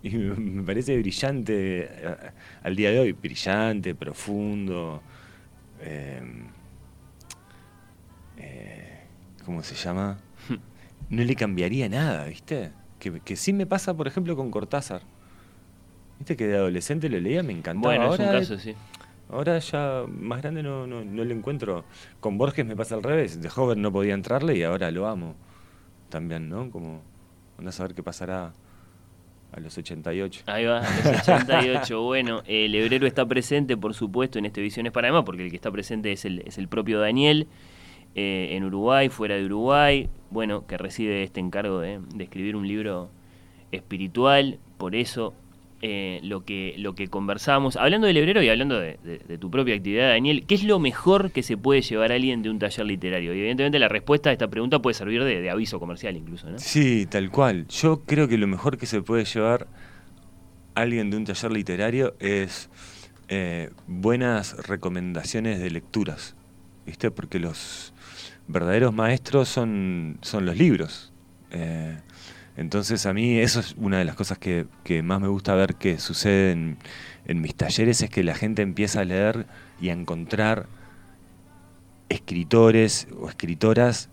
y 0.07 0.17
me 0.17 0.63
parece 0.63 0.99
brillante 0.99 1.85
eh, 1.91 2.17
al 2.63 2.77
día 2.77 2.91
de 2.91 3.01
hoy, 3.01 3.13
brillante, 3.13 3.95
profundo. 3.95 5.03
eh, 5.81 6.21
eh, 8.39 9.01
¿Cómo 9.45 9.63
se 9.63 9.75
llama? 9.75 10.19
No 11.09 11.23
le 11.23 11.37
cambiaría 11.37 11.89
nada, 11.89 12.25
¿viste? 12.27 12.73
Que, 12.99 13.21
que 13.21 13.37
sí 13.37 13.53
me 13.53 13.67
pasa, 13.67 13.95
por 13.95 14.07
ejemplo, 14.09 14.37
con 14.37 14.51
Cortázar. 14.51 15.03
¿Viste 16.19 16.37
que 16.37 16.47
de 16.47 16.57
adolescente 16.57 17.09
lo 17.09 17.21
leía? 17.21 17.43
Me 17.43 17.53
encantaba. 17.53 17.95
Bueno, 17.95 18.13
es 18.15 18.19
un 18.19 18.27
Ahora 18.27 18.39
caso, 18.41 18.59
sí. 18.59 18.75
Ahora 19.29 19.59
ya 19.59 20.05
más 20.09 20.41
grande 20.41 20.63
no, 20.63 20.87
no, 20.87 21.05
no 21.05 21.25
le 21.25 21.35
encuentro. 21.35 21.85
Con 22.21 22.39
Borges 22.39 22.65
me 22.67 22.75
pasa 22.77 22.95
al 22.95 23.03
revés. 23.03 23.41
De 23.41 23.49
joven 23.49 23.83
no 23.83 23.93
podía 23.93 24.15
entrarle 24.15 24.57
y 24.57 24.63
ahora 24.63 24.91
lo 24.91 25.07
amo. 25.07 25.35
También, 26.09 26.49
¿no? 26.49 26.71
Como 26.71 27.03
andás 27.59 27.79
a 27.81 27.85
ver 27.85 27.95
qué 27.95 28.03
pasará 28.03 28.53
a 29.57 29.61
los 29.61 29.77
88. 29.77 30.43
Ahí 30.47 30.65
va, 30.67 30.81
los 30.81 31.29
88. 31.29 32.03
bueno, 32.03 32.43
el 32.47 32.75
hebrero 32.75 33.07
está 33.07 33.27
presente, 33.27 33.77
por 33.77 33.95
supuesto, 33.95 34.39
en 34.39 34.47
este 34.47 34.61
Visiones 34.61 34.93
Panamá, 34.93 35.25
porque 35.25 35.45
el 35.45 35.51
que 35.51 35.57
está 35.57 35.71
presente 35.71 36.13
es 36.13 36.25
el, 36.25 36.41
es 36.41 36.59
el 36.59 36.69
propio 36.69 37.01
Daniel, 37.01 37.49
eh, 38.15 38.51
en 38.53 38.65
Uruguay, 38.65 39.09
fuera 39.09 39.37
de 39.37 39.45
Uruguay, 39.45 40.09
bueno, 40.31 40.67
que 40.67 40.77
recibe 40.77 41.23
este 41.23 41.41
encargo 41.41 41.81
de, 41.81 42.01
de 42.15 42.25
escribir 42.25 42.57
un 42.57 42.69
libro 42.69 43.11
espiritual, 43.73 44.59
por 44.79 44.95
eso 44.95 45.35
eh, 45.89 46.19
lo, 46.25 46.45
que, 46.45 46.75
lo 46.79 46.97
que 46.97 47.07
conversamos, 47.07 47.77
hablando 47.77 48.09
del 48.09 48.17
hebrero 48.17 48.43
y 48.43 48.49
hablando 48.49 48.81
de, 48.81 48.99
tu 49.39 49.53
propia 49.53 49.77
actividad, 49.77 50.09
Daniel, 50.09 50.45
¿qué 50.45 50.57
es 50.57 50.65
lo 50.65 50.81
mejor 50.81 51.31
que 51.31 51.45
se 51.45 51.57
puede 51.57 51.81
llevar 51.81 52.11
a 52.11 52.17
alguien 52.17 52.43
de 52.43 52.51
un 52.51 52.59
taller 52.59 52.85
literario? 52.87 53.33
Y 53.33 53.39
evidentemente 53.39 53.79
la 53.79 53.87
respuesta 53.87 54.31
a 54.31 54.33
esta 54.33 54.49
pregunta 54.49 54.83
puede 54.83 54.95
servir 54.95 55.23
de, 55.23 55.49
aviso 55.49 55.79
comercial 55.79 56.17
incluso, 56.17 56.51
¿no? 56.51 56.59
Sí, 56.59 57.07
tal 57.07 57.31
cual. 57.31 57.69
Yo 57.69 58.03
creo 58.05 58.27
que 58.27 58.37
lo 58.37 58.49
mejor 58.49 58.79
que 58.79 58.87
se 58.87 59.01
puede 59.01 59.25
llevar 59.27 59.69
alguien 60.75 61.09
de 61.09 61.19
un 61.19 61.25
taller 61.25 61.53
literario 61.53 62.17
es 62.19 62.69
eh, 63.29 63.71
buenas 63.87 64.57
recomendaciones 64.67 65.61
de 65.61 65.71
lecturas. 65.71 66.35
¿Viste? 66.85 67.13
Porque 67.13 67.39
los 67.39 67.95
verdaderos 68.49 68.93
maestros 68.93 69.49
son, 69.49 70.19
son 70.23 70.47
los 70.47 70.57
libros. 70.57 71.13
Eh, 71.53 71.97
entonces 72.57 73.07
a 73.07 73.13
mí 73.13 73.39
eso 73.39 73.61
es 73.61 73.75
una 73.77 73.99
de 73.99 74.05
las 74.05 74.15
cosas 74.17 74.39
que, 74.39 74.67
que 74.85 75.03
más 75.03 75.21
me 75.21 75.29
gusta 75.29 75.55
ver 75.55 75.75
que 75.75 75.99
sucede 75.99 76.53
en, 76.53 76.79
en 77.27 77.41
mis 77.41 77.55
talleres, 77.55 78.03
es 78.03 78.11
que 78.11 78.23
la 78.23 78.35
gente 78.35 78.63
empieza 78.63 79.01
a 79.01 79.05
leer 79.05 79.47
y 79.81 79.91
a 79.91 79.93
encontrar 79.93 80.67
escritores 82.09 83.09
o 83.19 83.29
escritoras 83.29 84.09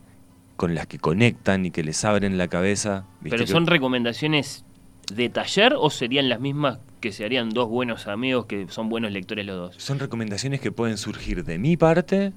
con 0.55 0.75
las 0.75 0.87
que 0.87 0.99
conectan 0.99 1.65
y 1.65 1.71
que 1.71 1.83
les 1.83 2.03
abren 2.05 2.37
la 2.37 2.47
cabeza. 2.47 3.05
¿viste? 3.21 3.37
¿Pero 3.37 3.47
son 3.47 3.67
recomendaciones 3.67 4.65
de 5.13 5.29
taller 5.29 5.75
o 5.77 5.89
serían 5.89 6.29
las 6.29 6.39
mismas 6.39 6.79
que 7.01 7.11
se 7.11 7.25
harían 7.25 7.49
dos 7.49 7.69
buenos 7.69 8.07
amigos 8.07 8.45
que 8.45 8.67
son 8.69 8.87
buenos 8.87 9.11
lectores 9.11 9.45
los 9.45 9.57
dos? 9.57 9.83
son 9.83 9.99
recomendaciones 9.99 10.61
que 10.61 10.71
pueden 10.71 10.97
surgir 10.97 11.43
de 11.43 11.57
mi 11.57 11.75
parte, 11.75 12.31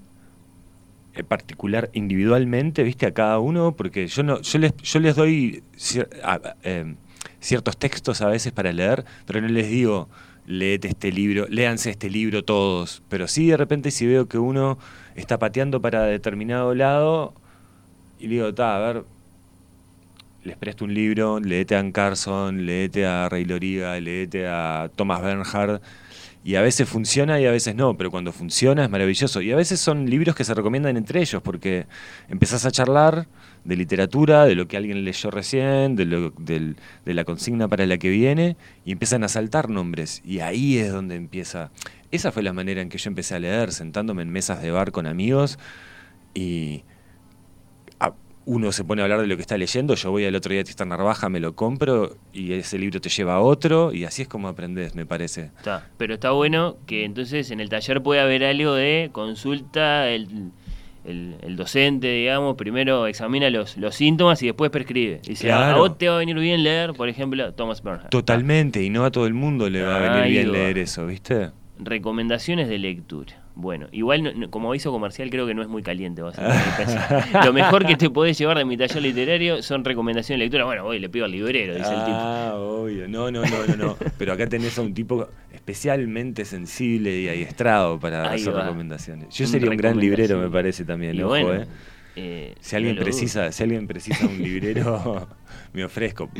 particular 1.24 1.90
individualmente, 1.92 2.82
viste, 2.82 3.06
a 3.06 3.14
cada 3.14 3.38
uno, 3.38 3.72
porque 3.72 4.06
yo 4.06 4.22
no, 4.22 4.40
yo 4.42 4.58
les, 4.58 4.76
yo 4.76 5.00
les 5.00 5.16
doy 5.16 5.62
eh, 6.62 6.94
ciertos 7.40 7.76
textos 7.76 8.20
a 8.20 8.28
veces 8.28 8.52
para 8.52 8.72
leer, 8.72 9.04
pero 9.26 9.40
no 9.40 9.48
les 9.48 9.68
digo 9.68 10.08
léete 10.46 10.88
este 10.88 11.10
libro, 11.10 11.46
léanse 11.48 11.90
este 11.90 12.08
libro 12.08 12.44
todos, 12.44 13.02
pero 13.08 13.26
sí 13.28 13.48
de 13.48 13.56
repente 13.56 13.90
si 13.90 14.06
veo 14.06 14.28
que 14.28 14.38
uno 14.38 14.78
está 15.16 15.38
pateando 15.38 15.80
para 15.80 16.04
determinado 16.04 16.74
lado, 16.74 17.34
y 18.18 18.28
digo, 18.28 18.54
ta, 18.54 18.76
a 18.76 18.92
ver, 18.92 19.04
les 20.44 20.56
presto 20.56 20.84
un 20.84 20.94
libro, 20.94 21.40
leete 21.40 21.74
a 21.74 21.80
Ann 21.80 21.92
Carson, 21.92 22.64
leete 22.64 23.04
a 23.04 23.28
Ray 23.28 23.44
Loriga, 23.44 23.98
leete 24.00 24.46
a 24.46 24.88
Thomas 24.94 25.20
Bernhard, 25.20 25.82
y 26.46 26.54
a 26.54 26.62
veces 26.62 26.88
funciona 26.88 27.40
y 27.40 27.44
a 27.44 27.50
veces 27.50 27.74
no, 27.74 27.96
pero 27.96 28.12
cuando 28.12 28.30
funciona 28.32 28.84
es 28.84 28.88
maravilloso. 28.88 29.42
Y 29.42 29.50
a 29.50 29.56
veces 29.56 29.80
son 29.80 30.08
libros 30.08 30.36
que 30.36 30.44
se 30.44 30.54
recomiendan 30.54 30.96
entre 30.96 31.20
ellos, 31.20 31.42
porque 31.42 31.86
empezás 32.28 32.64
a 32.64 32.70
charlar 32.70 33.26
de 33.64 33.74
literatura, 33.74 34.44
de 34.44 34.54
lo 34.54 34.68
que 34.68 34.76
alguien 34.76 35.04
leyó 35.04 35.32
recién, 35.32 35.96
de, 35.96 36.04
lo- 36.04 36.30
de 36.30 36.76
la 37.14 37.24
consigna 37.24 37.66
para 37.66 37.84
la 37.84 37.98
que 37.98 38.10
viene, 38.10 38.56
y 38.84 38.92
empiezan 38.92 39.24
a 39.24 39.28
saltar 39.28 39.68
nombres. 39.70 40.22
Y 40.24 40.38
ahí 40.38 40.78
es 40.78 40.92
donde 40.92 41.16
empieza. 41.16 41.72
Esa 42.12 42.30
fue 42.30 42.44
la 42.44 42.52
manera 42.52 42.80
en 42.80 42.90
que 42.90 42.98
yo 42.98 43.08
empecé 43.08 43.34
a 43.34 43.40
leer, 43.40 43.72
sentándome 43.72 44.22
en 44.22 44.30
mesas 44.30 44.62
de 44.62 44.70
bar 44.70 44.92
con 44.92 45.08
amigos, 45.08 45.58
y 46.32 46.84
uno 48.46 48.72
se 48.72 48.84
pone 48.84 49.02
a 49.02 49.04
hablar 49.04 49.20
de 49.20 49.26
lo 49.26 49.36
que 49.36 49.42
está 49.42 49.58
leyendo, 49.58 49.94
yo 49.96 50.10
voy 50.10 50.24
al 50.24 50.34
otro 50.34 50.52
día 50.52 50.60
a 50.62 50.64
Tristan 50.64 50.88
Narvaja, 50.88 51.28
me 51.28 51.40
lo 51.40 51.54
compro, 51.54 52.16
y 52.32 52.52
ese 52.52 52.78
libro 52.78 53.00
te 53.00 53.08
lleva 53.08 53.34
a 53.34 53.40
otro, 53.40 53.92
y 53.92 54.04
así 54.04 54.22
es 54.22 54.28
como 54.28 54.48
aprendes, 54.48 54.94
me 54.94 55.04
parece. 55.04 55.50
Está. 55.58 55.88
Pero 55.98 56.14
está 56.14 56.30
bueno 56.30 56.76
que 56.86 57.04
entonces 57.04 57.50
en 57.50 57.60
el 57.60 57.68
taller 57.68 58.02
puede 58.02 58.20
haber 58.20 58.44
algo 58.44 58.72
de 58.74 59.10
consulta, 59.12 60.08
el, 60.10 60.50
el- 61.04 61.36
el 61.42 61.56
docente, 61.56 62.08
digamos, 62.08 62.56
primero 62.56 63.06
examina 63.06 63.50
los, 63.50 63.76
los 63.76 63.94
síntomas 63.94 64.42
y 64.42 64.46
después 64.46 64.70
prescribe. 64.70 65.20
Dice, 65.26 65.50
"Ah, 65.52 65.56
a- 65.56 65.58
a 65.58 65.64
Claro. 65.70 65.78
vos 65.80 65.98
te 65.98 66.08
va 66.08 66.14
a 66.16 66.18
venir 66.18 66.36
bien 66.38 66.62
leer, 66.62 66.94
por 66.94 67.08
ejemplo, 67.08 67.52
Thomas 67.54 67.82
Bernhard. 67.82 68.10
Totalmente, 68.10 68.82
y 68.82 68.90
no 68.90 69.04
a 69.04 69.10
todo 69.10 69.26
el 69.26 69.34
mundo 69.34 69.68
le 69.68 69.82
va 69.82 69.96
a 69.96 70.18
venir 70.18 70.30
bien 70.32 70.48
va. 70.48 70.52
leer 70.52 70.78
eso, 70.78 71.06
¿viste? 71.06 71.50
Recomendaciones 71.78 72.68
de 72.68 72.78
lectura. 72.78 73.42
Bueno, 73.58 73.86
igual 73.90 74.22
no- 74.22 74.32
no- 74.34 74.50
como 74.50 74.68
aviso 74.68 74.92
comercial 74.92 75.30
creo 75.30 75.46
que 75.46 75.54
no 75.54 75.62
es 75.62 75.68
muy 75.68 75.82
caliente. 75.82 76.20
a. 76.22 77.42
Lo 77.46 77.54
mejor 77.54 77.86
que 77.86 77.96
te 77.96 78.10
podés 78.10 78.36
llevar 78.36 78.58
de 78.58 78.66
mi 78.66 78.76
taller 78.76 79.02
literario 79.02 79.62
son 79.62 79.82
recomendaciones 79.82 80.38
de 80.40 80.44
lectura. 80.44 80.66
Bueno, 80.66 80.84
voy, 80.84 80.98
le 80.98 81.08
pido 81.08 81.24
al 81.24 81.30
librero, 81.32 81.74
dice 81.74 81.88
el 81.88 82.04
tipo. 82.04 82.16
Ah, 82.20 82.52
obvio. 82.54 83.08
No, 83.08 83.30
no, 83.30 83.40
no, 83.42 83.66
no, 83.66 83.76
no. 83.76 83.96
Pero 84.18 84.34
acá 84.34 84.46
tenés 84.46 84.78
a 84.78 84.82
un 84.82 84.92
tipo 84.92 85.26
especialmente 85.54 86.44
sensible 86.44 87.18
y 87.18 87.28
adiestrado 87.28 87.98
para 87.98 88.30
Ahí 88.30 88.40
hacer 88.42 88.54
va. 88.54 88.62
recomendaciones. 88.64 89.34
Yo 89.34 89.46
sería 89.46 89.70
un 89.70 89.76
gran 89.78 89.98
librero, 89.98 90.38
me 90.38 90.50
parece 90.50 90.84
también, 90.84 91.16
Y 91.16 91.22
ojo, 91.22 91.30
bueno, 91.30 91.54
eh. 91.54 91.66
Eh, 92.16 92.54
Si 92.60 92.74
alguien 92.76 92.96
precisa, 92.96 93.52
si 93.52 93.62
alguien 93.62 93.86
precisa 93.86 94.26
un 94.26 94.42
librero, 94.42 95.28
me 95.74 95.84
ofrezco. 95.84 96.30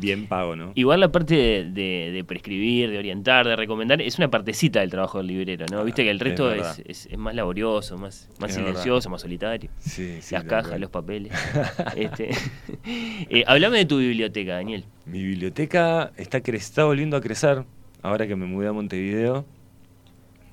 Bien, 0.00 0.26
pago, 0.26 0.56
¿no? 0.56 0.72
Igual 0.74 1.00
la 1.00 1.12
parte 1.12 1.34
de, 1.36 1.64
de- 1.70 2.10
de 2.12 2.24
prescribir, 2.24 2.90
de 2.90 2.98
orientar, 2.98 3.46
de 3.46 3.54
recomendar, 3.56 4.00
es 4.00 4.16
una 4.18 4.30
partecita 4.30 4.80
del 4.80 4.90
trabajo 4.90 5.18
del 5.18 5.26
librero, 5.28 5.66
¿no? 5.70 5.80
Ah, 5.80 5.84
Viste 5.84 6.02
que 6.04 6.10
el 6.10 6.16
es 6.16 6.22
resto 6.22 6.50
es, 6.50 6.56
verdad. 6.56 6.78
es- 6.86 7.06
es 7.06 7.18
más 7.18 7.34
laborioso, 7.34 7.98
más, 7.98 8.28
silencioso, 8.48 8.92
verdad. 8.94 9.10
más 9.10 9.20
solitario. 9.20 9.70
Sí, 9.78 10.18
sí, 10.22 10.34
Las 10.34 10.44
cajas, 10.44 10.80
los 10.80 10.90
papeles. 10.90 11.32
este. 11.96 12.30
Eh, 12.84 13.44
hablame 13.46 13.78
de 13.78 13.84
tu 13.84 13.98
biblioteca, 13.98 14.54
Daniel. 14.54 14.84
Mi 15.06 15.22
biblioteca 15.22 16.12
está, 16.16 16.38
está 16.38 16.84
volviendo 16.84 17.16
a 17.16 17.20
crecer 17.20 17.64
ahora 18.02 18.26
que 18.26 18.34
me 18.36 18.46
mudé 18.46 18.68
a 18.68 18.72
Montevideo. 18.72 19.44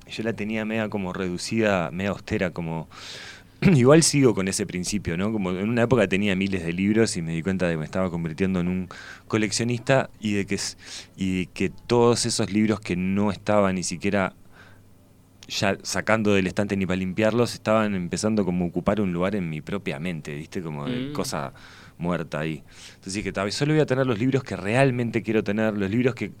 Yo 0.08 0.22
la 0.22 0.32
tenía 0.32 0.64
media 0.64 0.88
como 0.88 1.12
reducida, 1.12 1.90
media 1.92 2.10
austera, 2.10 2.50
como 2.50 2.88
igual 3.74 4.02
sigo 4.02 4.34
con 4.34 4.48
ese 4.48 4.66
principio, 4.66 5.16
¿no? 5.16 5.32
Como 5.32 5.50
en 5.50 5.68
una 5.68 5.82
época 5.82 6.08
tenía 6.08 6.34
miles 6.36 6.64
de 6.64 6.72
libros 6.72 7.16
y 7.16 7.22
me 7.22 7.34
di 7.34 7.42
cuenta 7.42 7.66
de 7.66 7.74
que 7.74 7.78
me 7.78 7.84
estaba 7.84 8.10
convirtiendo 8.10 8.60
en 8.60 8.68
un 8.68 8.88
coleccionista 9.28 10.10
y 10.18 10.32
de 10.34 10.46
que, 10.46 10.58
y 11.16 11.46
que 11.46 11.70
todos 11.70 12.26
esos 12.26 12.50
libros 12.52 12.80
que 12.80 12.96
no 12.96 13.30
estaban 13.30 13.74
ni 13.74 13.82
siquiera 13.82 14.34
ya 15.48 15.76
sacando 15.82 16.32
del 16.32 16.46
estante 16.46 16.76
ni 16.76 16.86
para 16.86 16.96
limpiarlos, 16.96 17.54
estaban 17.54 17.94
empezando 17.94 18.44
como 18.44 18.64
a 18.64 18.68
ocupar 18.68 19.00
un 19.00 19.12
lugar 19.12 19.34
en 19.34 19.50
mi 19.50 19.60
propia 19.60 19.98
mente, 19.98 20.34
¿viste? 20.34 20.62
Como 20.62 20.86
de 20.88 21.00
Mm. 21.00 21.12
cosa 21.12 21.52
muerta 21.98 22.40
ahí. 22.40 22.62
Entonces 22.94 23.14
dije, 23.14 23.32
tal 23.32 23.46
vez 23.46 23.54
solo 23.56 23.72
voy 23.74 23.80
a 23.82 23.86
tener 23.86 24.06
los 24.06 24.18
libros 24.18 24.44
que 24.44 24.56
realmente 24.56 25.22
quiero 25.22 25.42
tener, 25.44 25.76
los 25.76 25.90
libros 25.90 26.14
que, 26.14 26.32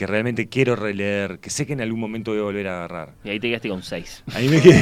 que 0.00 0.06
realmente 0.06 0.48
quiero 0.48 0.76
releer, 0.76 1.40
que 1.40 1.50
sé 1.50 1.66
que 1.66 1.74
en 1.74 1.82
algún 1.82 2.00
momento 2.00 2.30
voy 2.30 2.40
a 2.40 2.44
volver 2.44 2.68
a 2.68 2.78
agarrar. 2.78 3.14
Y 3.22 3.28
ahí 3.28 3.38
te 3.38 3.48
quedaste 3.48 3.68
con 3.68 3.82
seis. 3.82 4.24
Ahí 4.32 4.48
me 4.48 4.58
quedé. 4.62 4.80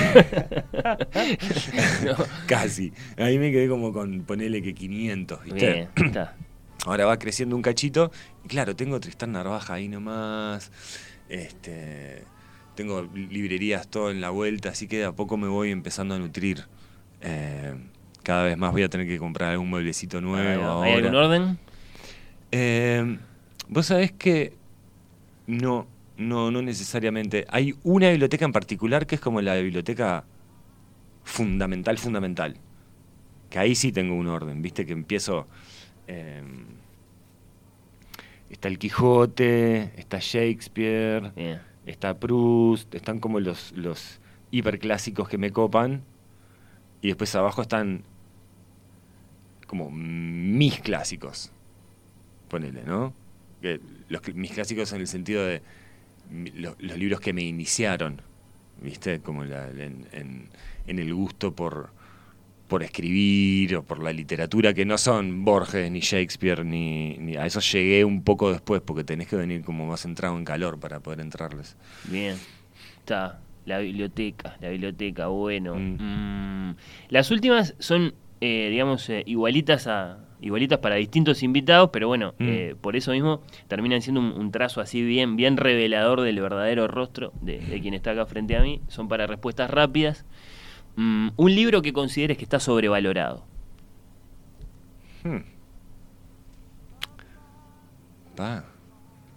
No. 2.04 2.14
Casi. 2.46 2.92
Ahí 3.16 3.37
me 3.37 3.50
quedé 3.50 3.68
como 3.68 3.92
con 3.92 4.20
ponele 4.22 4.62
que 4.62 4.74
500, 4.74 5.42
¿viste? 5.42 5.72
Bien, 5.72 5.88
está. 6.07 6.37
Ahora 6.87 7.07
va 7.07 7.18
creciendo 7.18 7.57
un 7.57 7.62
cachito. 7.62 8.12
Y 8.44 8.46
claro, 8.46 8.76
tengo 8.76 9.00
Tristán 9.00 9.33
Narvaja 9.33 9.74
ahí 9.74 9.88
nomás. 9.88 10.70
Este. 11.28 12.22
Tengo 12.76 13.02
librerías 13.12 13.88
todo 13.88 14.12
en 14.12 14.20
la 14.20 14.31
vuelta, 14.31 14.68
así 14.68 14.87
que 14.87 14.98
de 14.98 15.04
a 15.07 15.12
poco 15.12 15.37
me 15.37 15.48
voy 15.48 15.72
empezando 15.72 16.14
a 16.14 16.20
nutrir. 16.20 16.66
Eh, 17.22 17.74
cada 18.22 18.44
vez 18.44 18.57
más 18.57 18.70
voy 18.70 18.85
a 18.85 18.88
tener 18.88 19.09
que 19.09 19.18
comprar 19.18 19.50
algún 19.50 19.68
mueblecito 19.68 20.20
nuevo. 20.20 20.81
¿Hay 20.81 20.92
ahora. 20.92 21.09
algún 21.09 21.14
orden? 21.16 21.59
Eh, 22.52 23.18
Vos 23.70 23.87
sabés 23.87 24.12
que 24.12 24.54
no, 25.49 25.89
no, 26.17 26.51
no 26.53 26.63
necesariamente. 26.63 27.47
Hay 27.49 27.75
una 27.83 28.11
biblioteca 28.11 28.45
en 28.45 28.53
particular 28.53 29.07
que 29.07 29.17
es 29.17 29.21
como 29.21 29.41
la 29.41 29.57
biblioteca 29.57 30.25
fundamental, 31.25 31.99
fundamental. 31.99 32.57
Que 33.51 33.59
ahí 33.59 33.75
sí 33.75 33.91
tengo 33.91 34.15
un 34.15 34.29
orden, 34.29 34.63
viste 34.63 34.87
que 34.87 34.93
empiezo. 34.93 35.49
eh, 36.07 36.43
está 38.51 38.69
el 38.69 38.79
Quijote, 38.79 39.93
está 39.99 40.19
Shakespeare, 40.21 41.33
está 41.87 42.19
Proust, 42.19 42.95
están 42.95 43.21
como 43.21 43.41
los, 43.41 43.73
los 43.73 44.21
hiperclásicos 44.51 45.29
que 45.29 45.39
me 45.39 45.51
copan. 45.51 46.03
Y 47.01 47.09
después 47.09 47.35
abajo 47.35 47.63
están 47.63 48.05
como 49.67 49.91
mis 49.91 50.81
clásicos. 50.81 51.53
Ponele, 52.49 52.83
¿no? 52.85 53.15
Que 53.63 53.81
los, 54.09 54.23
mis 54.35 54.53
clásicos 54.53 54.92
en 54.92 55.01
el 55.01 55.07
sentido 55.07 55.44
de 55.47 55.62
los, 56.55 56.79
libros 56.81 57.21
que 57.21 57.33
me 57.33 57.42
iniciaron, 57.42 58.21
¿viste? 58.83 59.21
Como 59.21 59.44
la- 59.44 59.68
en, 59.71 60.07
en- 60.12 60.49
en 60.87 60.99
el 60.99 61.12
gusto 61.14 61.55
por, 61.55 61.90
por 62.68 62.83
escribir 62.83 63.77
o 63.77 63.83
por 63.83 64.03
la 64.03 64.12
literatura, 64.12 64.75
que 64.75 64.85
no 64.85 64.99
son 64.99 65.44
Borges 65.44 65.90
ni 65.90 66.01
Shakespeare, 66.01 66.64
ni, 66.64 67.16
ni- 67.18 67.37
a 67.37 67.47
eso 67.47 67.61
llegué 67.61 68.05
un 68.05 68.23
poco 68.23 68.51
después, 68.53 68.81
porque 68.83 69.05
tenés 69.05 69.27
que 69.29 69.37
venir 69.37 69.62
como 69.62 69.87
más 69.87 70.05
entrado 70.05 70.37
en 70.37 70.44
calor 70.44 70.79
para 70.79 71.01
poder 71.01 71.21
entrarles. 71.21 71.77
Bien. 72.05 72.37
Está. 72.99 73.40
La 73.64 73.79
biblioteca, 73.81 74.57
la 74.61 74.71
biblioteca, 74.71 75.27
bueno. 75.27 75.75
Mm. 75.75 75.99
Mm. 76.71 76.77
Las 77.11 77.31
últimas 77.31 77.75
son, 77.79 78.14
eh, 78.40 78.68
digamos, 78.71 79.09
eh, 79.11 79.23
igualitas 79.27 79.87
a 79.87 80.18
igualitas 80.40 80.79
para 80.79 80.94
distintos 80.96 81.42
invitados, 81.42 81.90
pero 81.92 82.09
bueno, 82.09 82.35
Mm. 82.38 82.44
eh, 82.48 82.77
por 82.81 82.96
eso 82.96 83.12
mismo 83.12 83.42
terminan 83.66 84.03
siendo 84.03 84.20
un, 84.20 84.33
un 84.33 84.51
trazo 84.51 84.81
así 84.81 85.03
bien, 85.03 85.37
bien 85.37 85.57
revelador 85.57 86.20
del 86.20 86.40
verdadero 86.40 86.88
rostro 86.88 87.33
de, 87.40 87.59
de 87.59 87.81
quien 87.81 87.94
está 87.94 88.12
acá 88.12 88.27
frente 88.27 88.57
a 88.57 88.62
mí. 88.62 88.81
Son 88.88 89.09
para 89.09 89.27
respuestas 89.27 89.70
rápidas. 89.70 90.24
Mm, 90.96 91.29
un 91.37 91.55
libro 91.55 91.83
que 91.83 91.92
consideres 91.92 92.37
que 92.38 92.44
está 92.44 92.61
sobrevalorado. 92.61 93.44
Hmm. 95.24 95.38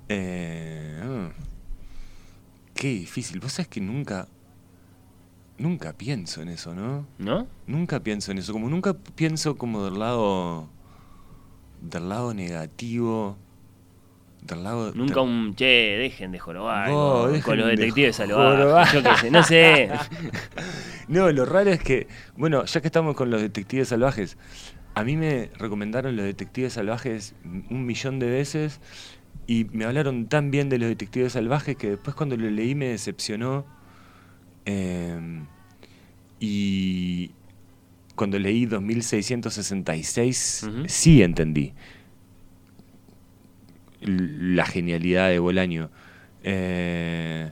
Eh, 0.10 1.00
ah. 1.04 1.30
Qué 2.76 2.88
difícil. 2.90 3.40
Vos 3.40 3.54
sabés 3.54 3.68
que 3.68 3.82
nunca. 3.82 4.28
Nunca 5.58 5.94
pienso 5.94 6.42
en 6.42 6.50
eso, 6.50 6.74
¿no? 6.74 7.06
¿No? 7.20 7.48
Nunca 7.68 8.00
pienso 8.00 8.32
en 8.32 8.40
eso. 8.40 8.52
Como 8.54 8.70
nunca 8.70 8.94
pienso 8.94 9.58
como 9.58 9.86
del 9.86 10.00
lado. 10.00 10.68
Del 11.82 12.10
lado 12.10 12.34
negativo. 12.34 13.38
Del 14.42 14.64
lado. 14.64 14.92
Nunca 14.96 15.16
del- 15.22 15.24
un 15.30 15.56
che, 15.56 15.66
dejen 15.66 16.32
de 16.32 16.40
jorobar 16.40 16.90
con, 16.90 17.28
dejen 17.32 17.42
con 17.44 17.58
los 17.58 17.68
de 17.68 17.76
detectives 17.76 18.16
salvajes. 18.16 18.94
Yo 18.94 19.04
qué 19.10 19.18
sé, 19.18 19.32
no 19.32 19.44
sé. 19.44 19.90
No, 21.08 21.30
lo 21.32 21.46
raro 21.46 21.70
es 21.72 21.84
que, 21.84 22.08
bueno, 22.38 22.64
ya 22.64 22.80
que 22.80 22.88
estamos 22.88 23.16
con 23.16 23.30
los 23.30 23.42
detectives 23.42 23.90
salvajes, 23.90 24.38
a 24.96 25.04
mí 25.04 25.18
me 25.18 25.50
recomendaron 25.58 26.16
los 26.16 26.24
detectives 26.26 26.74
salvajes 26.74 27.36
un 27.44 27.86
millón 27.86 28.18
de 28.20 28.30
veces 28.30 28.80
y 29.48 29.66
me 29.74 29.84
hablaron 29.86 30.28
tan 30.28 30.52
bien 30.52 30.70
de 30.70 30.78
los 30.78 30.88
detectives 30.88 31.34
salvajes 31.34 31.76
que 31.76 31.90
después 31.92 32.16
cuando 32.16 32.38
lo 32.38 32.50
leí 32.50 32.76
me 32.76 32.88
decepcionó. 32.88 33.66
eh, 34.66 35.44
y 36.40 37.32
cuando 38.22 38.38
leí 38.38 38.68
2666, 38.68 40.68
Ujú. 40.68 40.84
sí 40.86 41.24
entendí 41.24 41.74
la 44.00 44.64
genialidad 44.68 45.30
de 45.30 45.40
Bolaño. 45.40 45.90
Eh, 46.44 47.50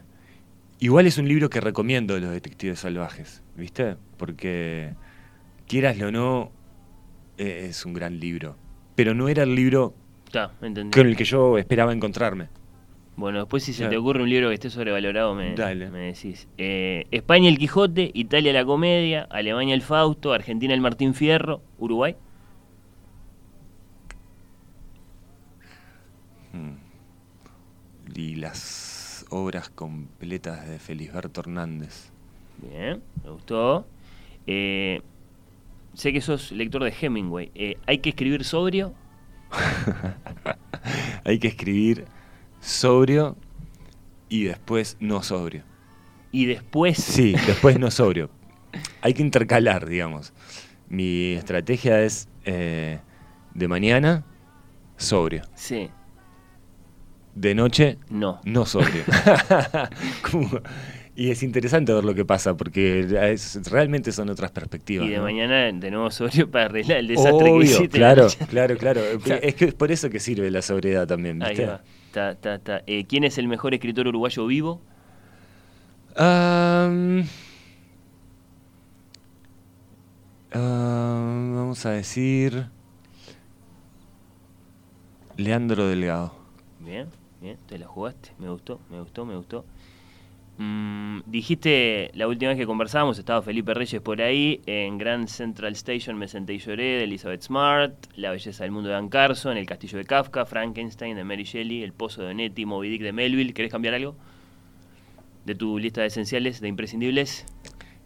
igual 0.78 1.08
es 1.08 1.18
un 1.18 1.28
libro 1.28 1.50
que 1.50 1.60
recomiendo 1.60 2.14
de 2.14 2.22
los 2.22 2.30
detectives 2.30 2.82
salvajes, 2.82 3.42
¿viste? 3.58 3.96
Porque, 4.18 4.94
quieraslo 5.66 6.10
o 6.10 6.12
no, 6.12 6.52
eh, 7.40 7.66
es 7.72 7.84
un 7.84 7.94
gran 7.94 8.20
libro. 8.20 8.56
Pero 8.94 9.16
no 9.16 9.28
era 9.28 9.42
el 9.42 9.56
libro 9.56 9.96
con 10.92 11.08
el 11.08 11.16
que 11.16 11.24
yo 11.24 11.58
esperaba 11.58 11.94
encontrarme. 11.94 12.50
Bueno, 13.20 13.40
después 13.40 13.64
si 13.64 13.74
se 13.74 13.80
Claro. 13.80 13.92
te 13.92 13.98
ocurre 13.98 14.24
un 14.24 14.30
libro 14.30 14.48
que 14.48 14.54
esté 14.54 14.70
sobrevalorado, 14.70 15.36
me, 15.36 15.54
me 15.54 16.00
decís. 16.00 16.48
Eh, 16.58 17.06
España 17.12 17.50
el 17.50 17.58
Quijote, 17.58 18.12
Italia 18.14 18.54
la 18.54 18.64
Comedia, 18.64 19.28
Alemania 19.30 19.76
el 19.76 19.82
Fausto, 19.82 20.32
Argentina 20.32 20.74
el 20.74 20.80
Martín 20.80 21.14
Fierro, 21.14 21.62
Uruguay. 21.80 22.16
Mm. 26.54 26.76
Y 28.16 28.36
las 28.36 29.26
obras 29.30 29.70
completas 29.70 30.66
de 30.68 30.80
Felisberto 30.80 31.42
Hernández. 31.42 32.12
Bien, 32.62 33.02
me 33.24 33.32
gustó. 33.32 33.86
Eh, 34.48 35.02
sé 35.94 36.14
que 36.14 36.22
sos 36.22 36.54
lector 36.54 36.86
de 36.86 36.94
Hemingway. 37.00 37.52
Eh, 37.54 37.78
¿Hay 37.86 37.98
que 37.98 38.10
escribir 38.12 38.46
sobrio? 38.46 38.94
Hay 41.26 41.38
que 41.40 41.50
escribir 41.50 42.06
sobrio 42.60 43.36
y 44.30 44.44
después 44.44 44.98
no 45.00 45.24
sobrio. 45.24 45.64
Y 46.32 46.46
después... 46.46 46.98
Sí, 46.98 47.34
después 47.48 47.80
no 47.80 47.90
sobrio. 47.92 48.30
Hay 49.02 49.14
que 49.14 49.22
intercalar, 49.22 49.88
digamos. 49.88 50.34
Mi 50.88 51.34
estrategia 51.34 52.02
es 52.04 52.28
eh, 52.46 53.00
de 53.54 53.68
mañana, 53.68 54.24
sobrio. 54.98 55.44
Sí, 55.56 55.90
De 57.36 57.56
noche, 57.56 57.98
no. 58.10 58.42
no 58.44 58.66
sobrio. 58.66 59.04
Como- 60.32 60.62
y 61.16 61.32
es 61.32 61.44
interesante 61.44 61.92
ver 61.94 62.06
lo 62.06 62.16
que 62.16 62.24
pasa, 62.24 62.56
porque 62.56 63.06
es- 63.34 63.60
realmente 63.70 64.12
son 64.14 64.30
otras 64.30 64.52
perspectivas. 64.52 65.06
Y 65.08 65.12
de 65.12 65.18
¿no? 65.18 65.24
mañana 65.24 65.72
de 65.72 65.92
nuevo 65.92 66.10
sobrio 66.12 66.50
para 66.50 66.66
arreglar 66.66 67.00
el 67.00 67.08
desastre 67.08 67.46
que 67.46 67.52
Obvio, 67.52 67.62
hiciste. 67.64 67.90
claro, 67.90 68.28
claro, 68.50 68.78
claro. 68.78 69.02
Es 69.42 69.56
que 69.56 69.66
es 69.66 69.74
por 69.74 69.92
eso 69.92 70.10
que 70.10 70.20
sirve 70.20 70.50
la 70.50 70.62
sobriedad 70.62 71.08
también, 71.08 71.42
Ahí 71.44 71.50
¿viste? 71.50 71.66
va. 71.66 71.82
Ta, 72.12 72.36
ta, 72.36 72.60
ta. 72.60 72.82
Eh, 72.88 73.06
¿Quién 73.08 73.24
es 73.24 73.38
el 73.38 73.48
mejor 73.48 73.74
escritor 73.74 74.08
uruguayo 74.08 74.46
vivo? 74.48 74.82
Am, 76.16 77.26
am, 80.52 81.56
vamos 81.56 81.86
a 81.86 81.92
decir. 81.92 82.70
Leandro 85.38 85.88
Delgado. 85.88 86.34
Bien, 86.80 87.10
bien, 87.42 87.58
te 87.68 87.78
la 87.78 87.88
jugaste. 87.88 88.34
Me 88.38 88.50
gustó, 88.50 88.80
me 88.90 89.00
gustó, 89.00 89.26
me 89.26 89.36
gustó. 89.36 89.66
Mm, 90.62 91.22
dijiste 91.26 92.12
la 92.16 92.28
última 92.28 92.50
vez 92.50 92.58
que 92.58 92.66
conversábamos, 92.66 93.18
estaba 93.18 93.42
Felipe 93.42 93.74
Reyes 93.74 94.02
por 94.02 94.22
ahí, 94.22 94.60
en 94.66 94.98
Grand 94.98 95.30
Central 95.30 95.72
Station 95.72 96.18
me 96.18 96.28
senté 96.28 96.54
y 96.54 96.60
lloré, 96.60 96.98
de 96.98 97.06
Elizabeth 97.06 97.44
Smart, 97.44 97.94
La 98.18 98.32
belleza 98.32 98.64
del 98.64 98.72
mundo 98.74 98.90
de 98.90 98.96
Dan 98.96 99.08
Carson, 99.08 99.56
El 99.56 99.66
castillo 99.66 99.98
de 100.00 100.04
Kafka, 100.04 100.46
Frankenstein 100.46 101.16
de 101.16 101.24
Mary 101.24 101.46
Shelley, 101.46 101.82
El 101.82 101.94
pozo 101.94 102.24
de 102.24 102.32
Onetti, 102.32 102.66
Moby 102.66 102.90
Dick 102.90 103.04
de 103.04 103.14
Melville. 103.14 103.54
¿Querés 103.54 103.72
cambiar 103.72 103.94
algo? 103.94 104.18
De 105.46 105.56
tu 105.56 105.80
lista 105.80 106.02
de 106.02 106.08
esenciales, 106.08 106.60
de 106.60 106.68
imprescindibles. 106.68 107.46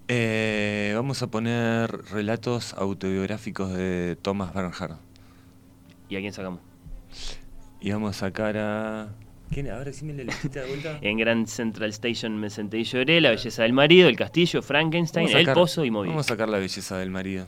Eh, 0.08 0.92
vamos 0.94 1.24
a 1.24 1.32
poner 1.32 1.90
relatos 2.12 2.76
autobiográficos 2.76 3.74
de 3.74 4.16
Thomas 4.22 4.54
Bernhard. 4.54 4.98
¿Y 6.08 6.18
a 6.18 6.20
quién 6.20 6.34
sacamos? 6.34 6.60
Y 7.82 7.92
vamos 7.92 8.16
a 8.16 8.20
sacar 8.20 8.58
a. 8.58 9.23
¿Quién? 9.54 9.70
Ahora 9.70 9.86
decime 9.86 10.14
la 10.14 10.24
listita 10.24 10.62
de 10.62 10.68
vuelta. 10.68 10.98
En 11.02 11.18
Grand 11.18 11.46
Central 11.48 11.90
Station 11.92 12.36
me 12.38 12.50
senté 12.50 12.80
y 12.80 12.84
lloré, 12.84 13.22
La 13.22 13.30
belleza 13.30 13.64
del 13.64 13.74
marido, 13.74 14.10
El 14.10 14.16
castillo, 14.16 14.62
Frankenstein, 14.62 15.28
a 15.36 15.40
El 15.40 15.52
pozo 15.54 15.86
y 15.86 15.92
Móvil. 15.92 16.10
Vamos 16.10 16.26
a 16.26 16.30
sacar 16.30 16.50
la 16.50 16.58
belleza 16.58 16.98
del 16.98 17.10
marido. 17.10 17.46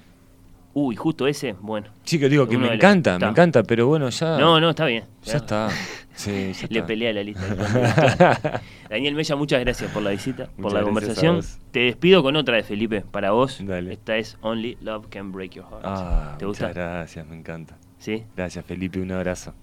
Uy, 0.74 0.96
justo 0.98 1.26
ese, 1.26 1.54
bueno. 1.62 1.88
Sí, 2.04 2.20
que 2.20 2.28
digo 2.28 2.48
que 2.50 2.58
me 2.58 2.66
los- 2.66 2.76
encanta, 2.76 3.18
me 3.18 3.28
encanta, 3.28 3.64
pero 3.64 3.88
bueno, 3.88 4.10
ya. 4.10 4.38
No, 4.38 4.60
no, 4.60 4.72
está 4.72 4.86
bien. 4.86 5.06
Ya 5.24 5.38
está. 5.38 5.70
Sí, 6.14 6.52
ya 6.54 6.68
Le 6.70 6.80
está. 6.80 6.86
pelea 6.86 7.14
la 7.14 7.24
lista. 7.24 8.62
Daniel 8.90 9.16
Mella, 9.16 9.36
muchas 9.38 9.62
gracias 9.62 9.90
por 9.92 10.04
la 10.04 10.10
visita, 10.12 10.50
por 10.62 10.74
la 10.74 10.82
a 10.82 10.84
conversación. 10.84 11.40
Te 11.72 11.80
despido 11.80 12.22
con 12.24 12.36
otra 12.36 12.58
de 12.58 12.64
Felipe, 12.64 13.02
para 13.10 13.32
vos. 13.32 13.58
Dale. 13.66 13.94
Esta 13.94 14.18
es 14.18 14.38
Only 14.42 14.78
Love 14.82 15.08
Can 15.10 15.32
Break 15.32 15.52
Your 15.54 15.66
Heart. 15.66 15.82
Ah, 15.86 16.36
¿Te 16.38 16.46
gusta? 16.46 16.68
muchas 16.68 16.76
gracias, 16.76 17.26
me 17.26 17.38
encanta. 17.38 17.78
¿Sí? 17.98 18.24
Gracias, 18.36 18.66
Felipe, 18.66 19.00
un 19.00 19.14
abrazo. 19.14 19.54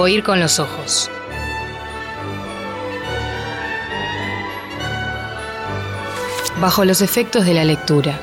Oír 0.00 0.22
con 0.22 0.40
los 0.40 0.58
ojos. 0.58 1.10
Bajo 6.58 6.86
los 6.86 7.02
efectos 7.02 7.44
de 7.44 7.52
la 7.52 7.64
lectura. 7.64 8.18